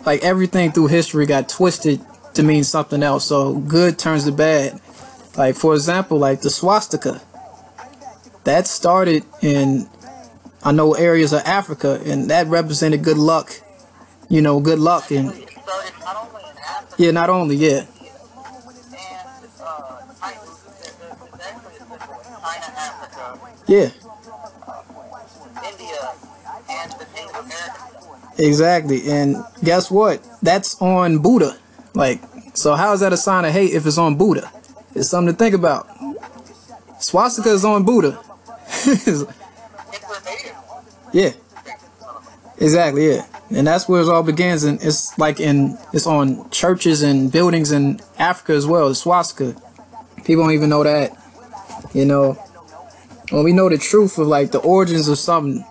[0.04, 3.26] like everything through history got twisted to mean something else.
[3.26, 4.80] So good turns to bad.
[5.36, 7.20] Like for example, like the swastika.
[8.44, 9.88] That started in
[10.62, 13.60] I know areas of Africa, and that represented good luck.
[14.28, 17.68] You know, good luck and It started not only in Africa yeah, not only yeah,
[17.70, 17.86] and
[19.60, 20.66] uh, China, it's
[21.42, 22.00] actually a symbol in
[22.40, 23.90] China, Africa, yeah,
[25.68, 26.12] India,
[26.70, 28.38] and the Native Americans.
[28.38, 29.08] exactly.
[29.10, 30.22] And guess what?
[30.42, 31.58] That's on Buddha.
[31.94, 32.20] Like,
[32.54, 34.50] so how is that a sign of hate if it's on Buddha?
[34.94, 35.88] It's something to think about.
[37.00, 38.20] Swastika is on Buddha.
[41.14, 41.30] Yeah,
[42.58, 43.06] exactly.
[43.06, 44.64] Yeah, and that's where it all begins.
[44.64, 48.88] And it's like in it's on churches and buildings in Africa as well.
[48.88, 49.54] The swastika.
[50.24, 51.16] People don't even know that.
[51.92, 52.32] You know,
[53.30, 55.64] when we know the truth of like the origins of something,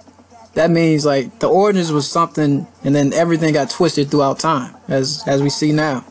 [0.54, 5.24] that means like the origins was something, and then everything got twisted throughout time, as
[5.28, 6.06] as we see now.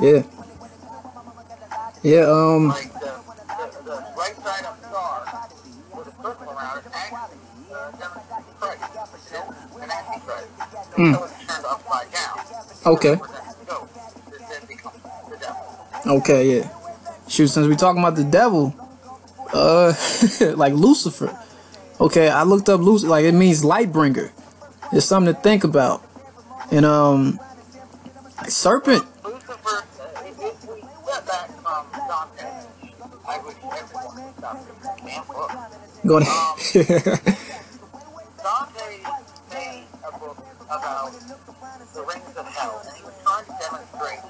[0.00, 0.22] Yeah.
[2.02, 2.20] Yeah.
[2.26, 2.74] Um.
[12.12, 12.38] Down.
[12.86, 13.16] Okay.
[16.06, 16.56] Okay.
[16.56, 16.68] Yeah.
[17.28, 17.48] Shoot.
[17.48, 18.74] Since we talking about the devil,
[19.52, 19.92] uh,
[20.56, 21.36] like Lucifer.
[22.00, 23.10] Okay, I looked up Lucifer.
[23.10, 24.32] Like it means light bringer.
[24.92, 26.02] It's something to think about.
[26.70, 27.40] And um,
[28.46, 29.04] serpent.
[36.08, 36.24] Going.
[36.26, 36.56] Um,
[38.42, 39.04] Dante
[39.52, 44.20] made a book about the rings of hell, and he was trying to demonstrate,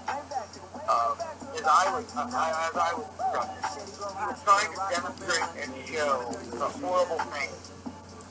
[0.88, 1.14] uh,
[1.54, 3.64] as I was, uh, I- as I was instructed,
[4.18, 7.70] he was trying to demonstrate and show the horrible things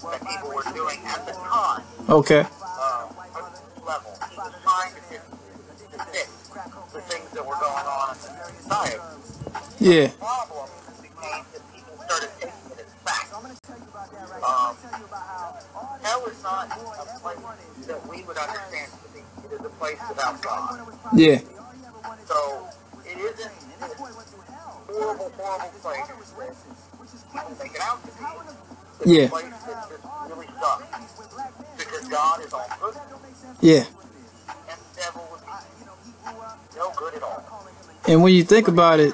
[0.04, 2.46] that people were doing at the time, okay.
[2.64, 3.08] uh,
[3.88, 4.14] level.
[4.32, 5.20] He was trying to
[5.92, 6.32] depict
[6.94, 9.00] the things that were going on in society.
[9.80, 10.08] Yeah.
[10.20, 10.70] problem
[11.02, 13.34] became that people started taking it as fact.
[14.44, 14.76] Um,
[16.04, 19.20] hell is not a place that we would understand to be.
[19.20, 20.80] It is a place without God.
[21.14, 21.40] Yeah.
[22.26, 22.68] So
[23.06, 24.24] it isn't this horrible,
[24.88, 26.16] horrible place that
[27.34, 28.24] people make it out to be.
[29.00, 29.24] It's Yeah.
[29.24, 30.84] a place that just really sucks.
[31.78, 32.96] Because God is all good
[33.62, 33.84] Yeah.
[33.84, 35.52] and the devil would be
[38.12, 39.14] and when you think about it,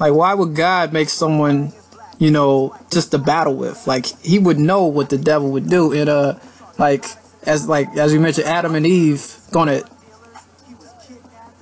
[0.00, 1.72] like why would God make someone,
[2.18, 3.86] you know, just to battle with?
[3.86, 5.92] Like he would know what the devil would do.
[5.92, 6.38] And uh
[6.78, 7.04] like
[7.44, 9.82] as like as you mentioned, Adam and Eve gonna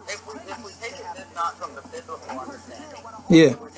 [0.09, 1.07] If we, we take it
[1.57, 1.83] from the
[3.35, 3.73] yeah, we.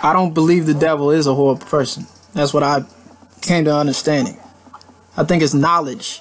[0.00, 2.06] I don't believe the devil is a horrible person.
[2.32, 2.84] That's what I
[3.40, 4.38] came to understanding.
[5.16, 6.20] I think it's knowledge.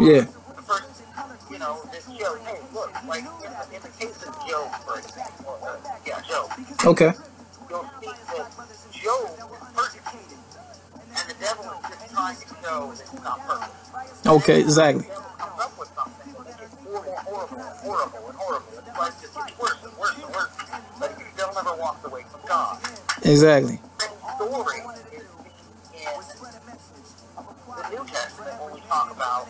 [0.00, 0.26] Yeah.
[1.50, 4.98] you know, that Job, hey, look, like in the, in the case of Job, for
[4.98, 5.76] example, uh,
[6.06, 6.50] yeah, Job,
[6.86, 7.12] Okay.
[7.68, 8.50] you'll see that
[8.92, 10.38] Job is persecuted,
[11.16, 14.26] and the devil is just trying to show that not perfect.
[14.26, 15.02] Okay, exactly.
[15.02, 19.34] The devil comes up with something gets more horrible and horrible and horrible, life just
[19.34, 20.50] gets worse and worse and worse,
[21.00, 22.78] but never walks away from God.
[23.24, 23.80] Exactly.
[23.98, 24.84] Same story is
[25.90, 26.14] seen in
[27.76, 29.46] the New Testament when we talk about,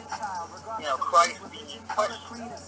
[0.78, 2.68] you know, Christ being questioned.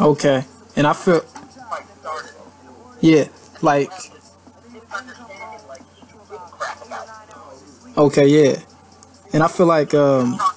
[0.00, 0.44] Okay.
[0.76, 1.24] And I feel
[3.00, 3.28] yeah,
[3.62, 3.90] like
[7.96, 8.56] Okay, yeah.
[9.32, 10.34] And I feel like, um.
[10.34, 10.56] about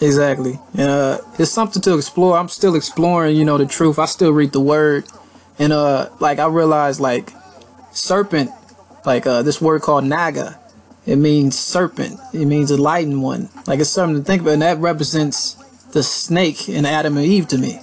[0.00, 0.58] exactly.
[0.78, 2.36] Uh it's something to explore.
[2.36, 3.98] I'm still exploring, you know, the truth.
[3.98, 5.04] I still read the word.
[5.58, 7.32] And uh like I realized like
[7.92, 8.50] serpent,
[9.04, 10.58] like uh this word called naga,
[11.06, 12.18] it means serpent.
[12.32, 13.48] It means enlightened one.
[13.66, 15.54] Like it's something to think about, and that represents
[15.92, 17.80] the snake in Adam and Eve to me.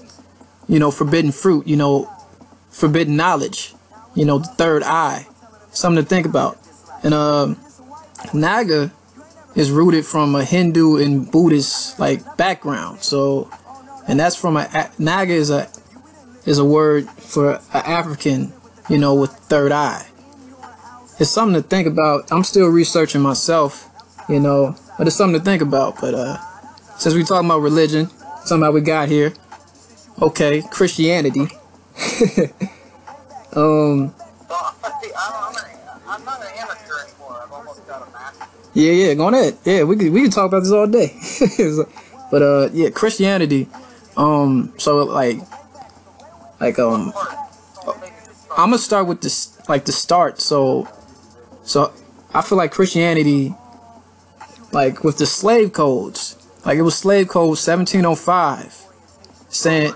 [0.68, 2.12] You know, forbidden fruit, you know,
[2.70, 3.74] forbidden knowledge,
[4.16, 5.28] you know, the third eye.
[5.72, 6.58] Something to think about.
[7.04, 7.58] And um
[8.34, 8.92] Naga
[9.58, 13.02] is rooted from a Hindu and Buddhist like background.
[13.02, 13.52] So,
[14.08, 15.68] and that's from a Naga is a
[16.46, 18.54] is a word for an African,
[18.88, 20.06] you know, with third eye.
[21.20, 22.32] It's something to think about.
[22.32, 23.90] I'm still researching myself,
[24.30, 26.00] you know, but it's something to think about.
[26.00, 26.38] But uh,
[26.98, 28.10] since we talking about religion,
[28.46, 29.34] somehow we got here.
[30.22, 31.42] Okay, Christianity.
[33.56, 34.14] um,
[34.48, 35.64] Well, see, I'm, I'm, an,
[36.08, 37.42] I'm not an amateur anymore.
[37.44, 38.46] I've almost got a master.
[38.78, 39.34] Yeah, yeah, go on.
[39.66, 41.16] Yeah, we could we could talk about this all day.
[42.30, 43.68] But uh, yeah, Christianity.
[44.18, 45.40] Um, so like,
[46.60, 47.12] like um,
[48.56, 50.42] I'm gonna start with this like the start.
[50.42, 50.88] So,
[51.64, 51.92] so
[52.36, 53.56] I feel like Christianity,
[54.72, 58.86] like with the slave codes, like it was slave code 1705,
[59.50, 59.94] saying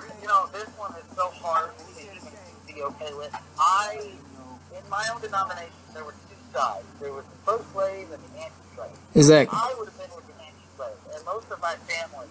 [4.90, 6.86] my own denomination, there were two sides.
[7.00, 8.98] There was the pro-slave and the anti-slave.
[9.16, 12.28] exactly, I would have been with the anti-slave, and most of my family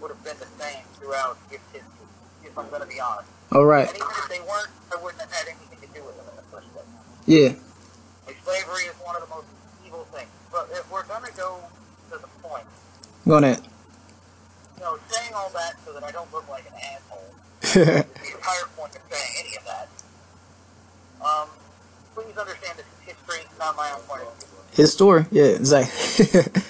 [0.00, 2.08] would have been the same throughout its history,
[2.44, 3.28] if I'm going to be honest.
[3.52, 6.16] all right, And even if they weren't, I wouldn't have had anything to do with
[6.16, 6.86] them in the first place.
[7.26, 7.52] yeah,
[8.26, 9.46] Like, slavery is one of the most
[9.84, 10.30] evil things.
[10.52, 11.60] But if we're going to go
[12.12, 12.64] to the point,
[13.26, 13.60] go on ahead.
[14.78, 18.66] you know, saying all that so that I don't look like an asshole, the entire
[18.76, 19.88] point of saying any of that.
[21.20, 21.48] Um,
[22.14, 22.86] please understand this
[23.58, 24.26] not my own view.
[24.72, 26.36] His story, yeah, exactly.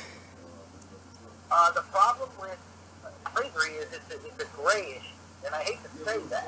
[1.51, 2.59] Uh, the problem with
[3.35, 5.05] slavery is it's a, it's a grayish,
[5.47, 6.47] and I hate to say that,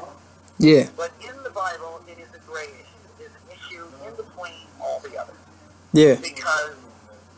[0.59, 2.87] yeah, but in the Bible it is a grayish.
[3.19, 5.37] It is an issue in between all the others.
[5.93, 6.77] yeah, Because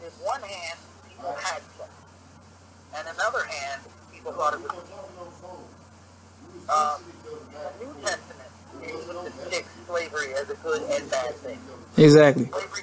[0.02, 0.78] in one hand,
[1.08, 1.90] people had sex,
[2.96, 3.82] and another hand,
[4.12, 5.60] people thought it was evil.
[6.68, 8.50] Um, the New Testament
[8.82, 11.60] is to stick slavery as a good and bad thing.
[11.96, 12.82] exactly, Slavery,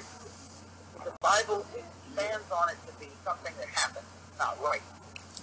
[1.20, 4.06] Bible expands on it to be something that happened,
[4.38, 4.80] not right.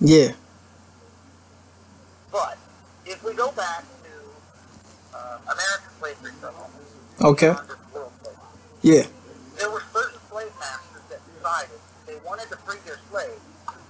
[0.01, 0.31] yeah,
[2.31, 2.57] But
[3.05, 8.41] if we go back to uh, American slavery for a okay, beyond just world slavery,
[8.81, 9.05] yeah,
[9.59, 13.37] there were certain slave masters that decided they wanted to free their slaves,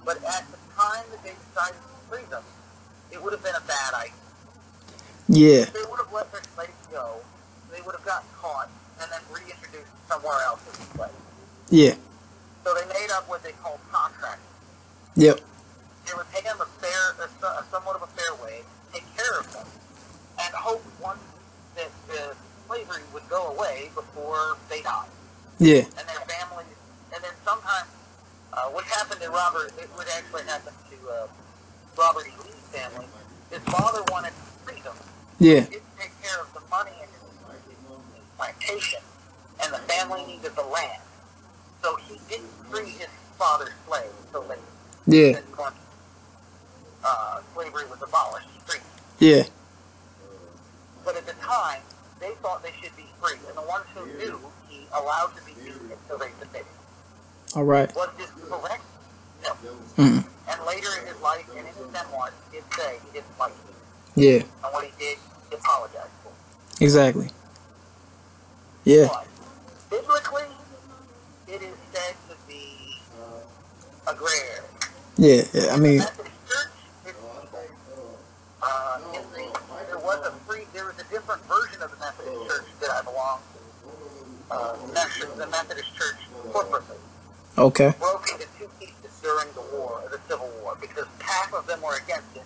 [0.04, 2.44] but at the time that they decided to free them,
[3.12, 4.12] it would have been a bad idea.
[5.32, 7.16] yeah, They would have let their slaves go,
[7.72, 8.68] they would have gotten caught
[9.00, 11.17] and then reintroduced somewhere else as slaves.
[11.70, 11.94] Yeah.
[12.64, 14.42] So they made up what they called contracts.
[15.16, 15.40] Yep.
[16.06, 19.40] They would pay them a fair, a, a somewhat of a fair wage, take care
[19.40, 19.66] of them,
[20.40, 21.18] and hope one
[21.76, 22.34] that the
[22.66, 25.08] slavery would go away before they died.
[25.58, 25.82] Yeah.
[25.98, 26.70] and their families.
[27.14, 27.88] And then sometimes,
[28.52, 31.26] uh, what happened to Robert, it would actually happen to uh,
[31.98, 32.32] Robert E.
[32.44, 33.06] Lee's family.
[33.50, 34.32] His father wanted
[34.64, 34.94] freedom.
[35.40, 35.60] Yeah.
[35.66, 37.24] He didn't take care of the money in his,
[37.68, 39.00] his plantation,
[39.62, 41.02] and the family needed the land.
[41.82, 43.08] So he didn't free his
[43.38, 44.62] father's slaves until later.
[45.06, 45.40] Yeah.
[45.58, 45.76] Once
[47.04, 48.82] uh, slavery was abolished, he freed.
[49.18, 49.44] Yeah.
[51.04, 51.80] But at the time,
[52.20, 55.52] they thought they should be free, and the ones who knew, he allowed to be
[55.54, 56.66] beaten until they submitted.
[57.56, 57.94] All right.
[57.94, 58.82] Was this correct?
[59.42, 59.52] No.
[59.96, 60.24] Mm.
[60.48, 63.52] And later in his life and in his memoirs, he did say he didn't like
[63.52, 63.74] it.
[64.16, 64.42] Yeah.
[64.64, 65.18] And what he did,
[65.48, 66.84] he apologized for.
[66.84, 67.30] Exactly.
[68.84, 69.08] Yeah.
[69.08, 69.26] But
[69.90, 70.44] biblically,
[71.48, 72.96] it is said to be
[74.06, 74.62] a gray area.
[75.16, 75.42] Yeah.
[75.52, 75.72] yeah.
[75.74, 76.72] I mean, Methodist Church,
[77.06, 78.18] it's legal.
[78.62, 82.66] Uh, the, there was a free, there was a different version of the Methodist Church
[82.80, 84.54] that I belong to.
[84.54, 84.72] Uh,
[85.36, 86.16] the Methodist Church
[86.52, 86.96] corporately.
[87.58, 87.92] okay.
[87.98, 91.96] broke into two pieces during the war, the Civil War, because half of them were
[92.02, 92.42] against it,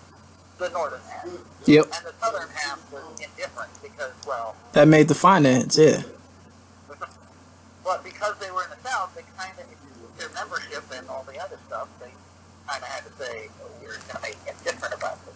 [0.59, 1.27] the northern half,
[1.67, 1.85] Yep.
[1.85, 5.79] and the southern half was indifferent because, well, That made the finance.
[5.79, 6.03] Yeah.
[7.85, 9.67] But because they were in the South, they kind of
[10.19, 12.13] their membership and all the other stuff, they
[12.69, 15.35] kind of had to say, oh, we're going to make it different about this.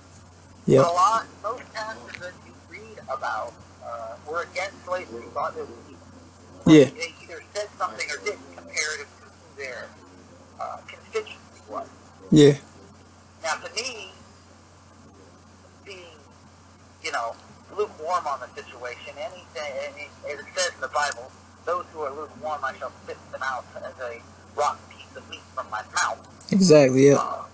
[0.66, 0.84] Yep.
[0.84, 3.52] But a lot, most pastors that you read about
[3.84, 6.06] uh, were against slavery, thought it was evil.
[6.66, 6.84] Yeah.
[6.84, 9.88] They either said something or didn't comparative to who their
[10.60, 11.88] uh, constituency was.
[12.30, 12.54] Yeah.
[13.42, 14.10] Now, to me,
[15.84, 16.18] being,
[17.02, 17.34] you know,
[17.76, 21.30] lukewarm on the situation, anything, any, it says in the Bible,
[21.66, 24.22] those who are lukewarm, I shall spit them out as a
[24.56, 26.18] rotten piece of meat from my mouth.
[26.52, 27.08] Exactly.
[27.08, 27.16] Yeah.
[27.16, 27.44] Uh,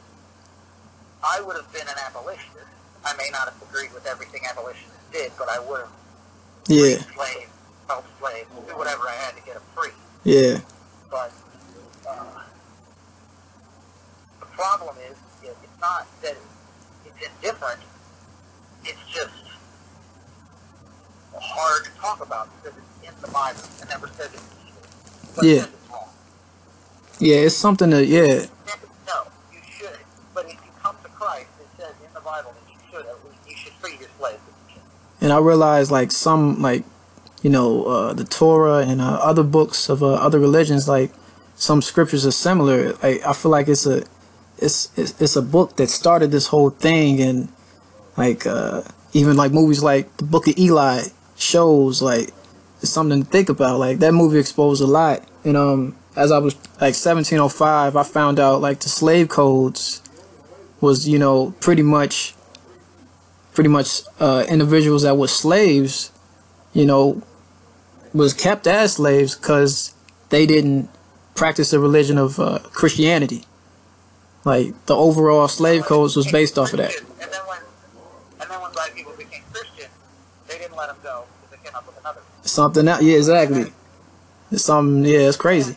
[1.25, 2.69] I would have been an abolitionist.
[3.05, 5.91] I may not have agreed with everything abolitionists did, but I would have
[6.69, 6.97] Yeah.
[7.17, 7.51] slaves,
[7.89, 9.93] helped slaves, do whatever I had to get them free.
[10.25, 10.61] Yeah.
[11.11, 11.33] But
[12.09, 12.25] uh,
[14.41, 16.37] the problem is, it's not that
[17.07, 17.81] it's indifferent.
[18.85, 19.35] It's just
[21.41, 22.92] hard to talk about because it's
[23.23, 23.61] the Bible.
[23.81, 24.41] It never it's evil.
[25.37, 25.63] But Yeah.
[25.65, 25.69] it's.
[27.21, 27.37] Yeah.
[27.37, 28.07] It's something that.
[28.07, 28.47] Yeah.
[29.07, 29.97] No, you should.
[30.35, 33.17] But if you come to Christ, it says in the Bible that you should at
[33.25, 34.41] least you should free your slaves.
[35.21, 36.85] and I realized like some like
[37.43, 41.13] you know uh, the Torah and uh, other books of uh, other religions like
[41.57, 42.93] some scriptures are similar.
[43.03, 44.03] Like I feel like it's a
[44.59, 47.49] it's it's, it's a book that started this whole thing and
[48.17, 51.05] like uh, even like movies like the Book of Eli
[51.37, 52.31] shows like
[52.83, 53.79] it's something to think about.
[53.79, 55.27] Like that movie exposed a lot.
[55.45, 60.03] And um as I was like 1705, I found out like the slave codes
[60.81, 62.35] was you know pretty much
[63.55, 66.11] pretty much uh, individuals that were slaves,
[66.73, 67.23] you know,
[68.15, 69.95] was kept as slaves because
[70.31, 70.89] they didn't
[71.35, 73.45] practice the religion of uh, Christianity.
[74.45, 76.91] Like the overall slave codes was based off of that.
[76.91, 77.59] Christian, And then when
[78.41, 79.91] and then when black people became Christian,
[80.49, 81.77] they didn't let them go because they came
[82.45, 82.49] another.
[82.49, 83.73] Something else, yeah, exactly.
[84.51, 85.77] It's something, yeah, it's crazy.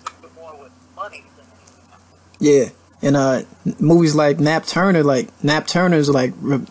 [2.39, 2.69] Yeah,
[3.01, 3.43] and uh,
[3.79, 6.65] movies like Nat Turner, like Nat Turner's like re-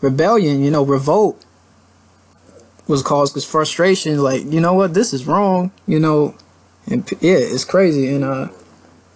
[0.00, 1.44] rebellion, you know, revolt
[2.86, 4.18] was caused because frustration.
[4.18, 6.34] Like, you know what, this is wrong, you know,
[6.86, 8.14] and yeah, it's crazy.
[8.14, 8.48] And uh,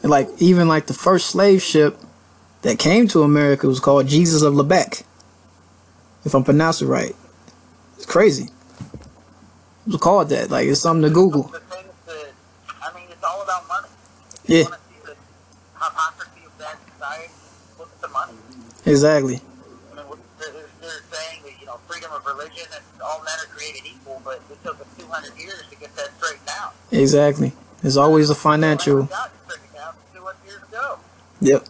[0.02, 1.98] and like even like the first slave ship
[2.62, 5.04] that came to America was called Jesus of Lübeck,
[6.24, 7.16] if I'm pronouncing it right.
[7.96, 8.48] It's crazy.
[9.90, 10.50] Was called that.
[10.50, 11.42] Like, it's something to Google.
[11.44, 11.62] That
[12.82, 13.88] I mean, it's all about money.
[14.46, 14.58] Yeah.
[14.58, 15.14] you want to see the
[15.74, 17.32] hypocrisy of that society,
[17.78, 18.32] look at the money.
[18.86, 19.40] Exactly.
[19.92, 20.06] I mean,
[20.38, 24.20] they're, they're saying that you know freedom of religion and all men are created equal,
[24.24, 26.72] but it took us 200 years to get that straightened out.
[26.92, 27.52] Exactly.
[27.82, 29.02] There's always a financial.
[29.02, 30.98] haven't gotten it straightened out 200 years ago.
[31.40, 31.62] Yep.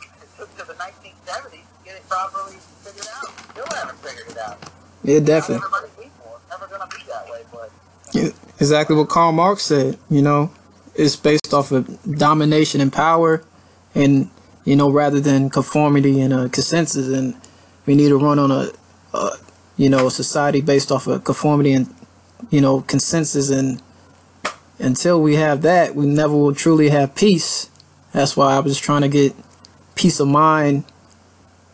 [0.00, 3.28] It took to the 1970s to get it properly figured out.
[3.52, 4.58] Still haven't figured it out.
[5.04, 5.64] Yeah, Not definitely.
[5.66, 6.40] everybody's equal.
[6.40, 7.74] It's never going to be that way, but Yeah,
[8.14, 9.98] exactly what Karl Marx said.
[10.10, 10.50] You know,
[10.94, 13.44] it's based off of domination and power,
[13.94, 14.30] and
[14.64, 17.08] you know, rather than conformity and a consensus.
[17.08, 17.34] And
[17.86, 18.70] we need to run on a,
[19.14, 19.30] a
[19.76, 21.94] you know, society based off of conformity and
[22.50, 23.50] you know, consensus.
[23.50, 23.82] And
[24.78, 27.70] until we have that, we never will truly have peace.
[28.12, 29.34] That's why I was trying to get
[29.94, 30.84] peace of mind,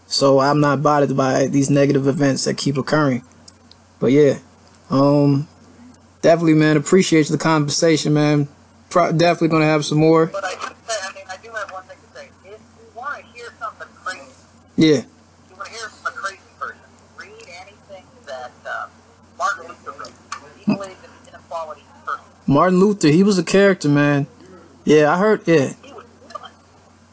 [0.06, 3.22] so I'm not bothered by these negative events that keep occurring.
[4.00, 4.38] But yeah,
[4.90, 5.46] um,
[6.24, 6.76] definitely, man.
[6.78, 8.48] Appreciate the conversation, man.
[8.88, 10.26] Pro- definitely gonna have some more.
[10.26, 10.56] But I do
[10.88, 12.28] say, I mean, I do have one thing to say.
[12.46, 14.22] If you want to hear something crazy,
[14.76, 15.04] Yeah, if
[15.50, 16.78] you want to hear from a crazy person,
[17.18, 18.86] read anything that uh,
[19.38, 20.12] Martin Luther wrote.
[20.56, 21.82] He believed in inequality.
[22.46, 23.08] Martin Luther.
[23.08, 24.26] He was a character, man.
[24.84, 25.46] Yeah, I heard.
[25.46, 26.04] Yeah, He was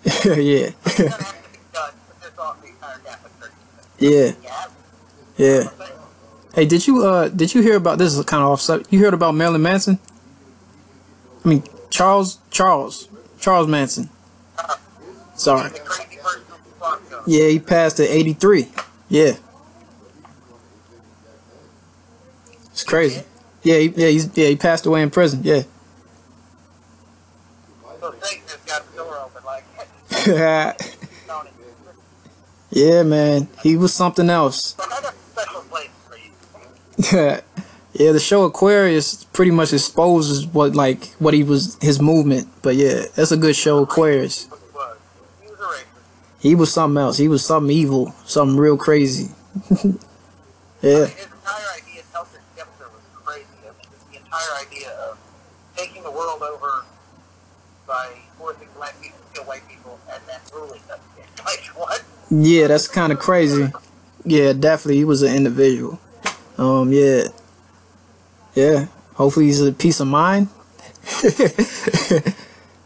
[0.26, 3.52] yeah, He's gonna have to be done to piss off the entire Catholic Church.
[4.00, 4.32] yeah,
[5.38, 5.64] Yeah.
[5.64, 5.70] yeah.
[6.54, 8.14] Hey, did you uh did you hear about this?
[8.16, 8.92] Is kind of off subject.
[8.92, 10.00] You heard about Marilyn Manson?
[11.44, 13.08] I mean Charles Charles
[13.40, 14.10] Charles Manson.
[15.36, 15.72] Sorry.
[17.26, 18.68] Yeah, he passed at 83.
[19.10, 19.38] Yeah.
[22.72, 23.24] It's crazy.
[23.64, 25.42] Yeah, he, yeah, he's yeah he passed away in prison.
[25.44, 25.64] Yeah.
[32.74, 34.76] Yeah, man, he was something else.
[34.76, 36.32] So I got a special place for you.
[37.12, 37.42] yeah,
[37.94, 42.48] the show Aquarius pretty much exposes what like what he was his movement.
[42.62, 44.44] But yeah, that's a good show, Aquarius.
[44.44, 44.98] He was.
[45.42, 46.42] He was a racist.
[46.42, 47.18] He was something else.
[47.18, 49.32] He was something evil, something real crazy.
[49.72, 53.48] yeah, His entire idea, Helter Skelter, was crazy.
[53.64, 55.18] I mean, the entire idea of
[55.76, 56.86] taking the world over
[57.88, 61.00] by forcing black people to kill white people and then ruling them.
[61.18, 62.04] It's like, what?
[62.30, 63.72] yeah, that's kind of crazy.
[64.24, 66.00] Yeah, definitely, he was an individual.
[66.62, 67.24] Um, yeah,
[68.54, 68.86] yeah.
[69.16, 70.48] Hopefully, he's a peace of mind.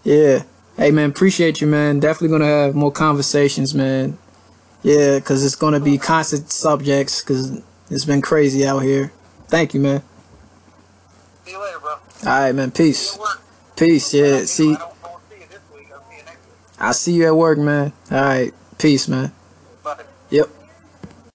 [0.06, 0.44] yeah.
[0.78, 2.00] Hey, man, appreciate you, man.
[2.00, 4.18] Definitely gonna have more conversations, man.
[4.82, 9.12] Yeah, cause it's gonna be constant subjects, cause it's been crazy out here.
[9.50, 10.04] Thank you, man.
[11.44, 11.92] See you later, bro.
[11.92, 12.72] All right, man.
[12.72, 13.20] Peace.
[13.76, 14.14] Peace.
[14.14, 14.46] Yeah.
[14.46, 15.88] See, I don't, I won't see you this week.
[15.94, 16.80] I'll see you next week.
[16.80, 17.92] I see you at work, man.
[18.10, 18.54] All right.
[18.78, 19.34] Peace, man.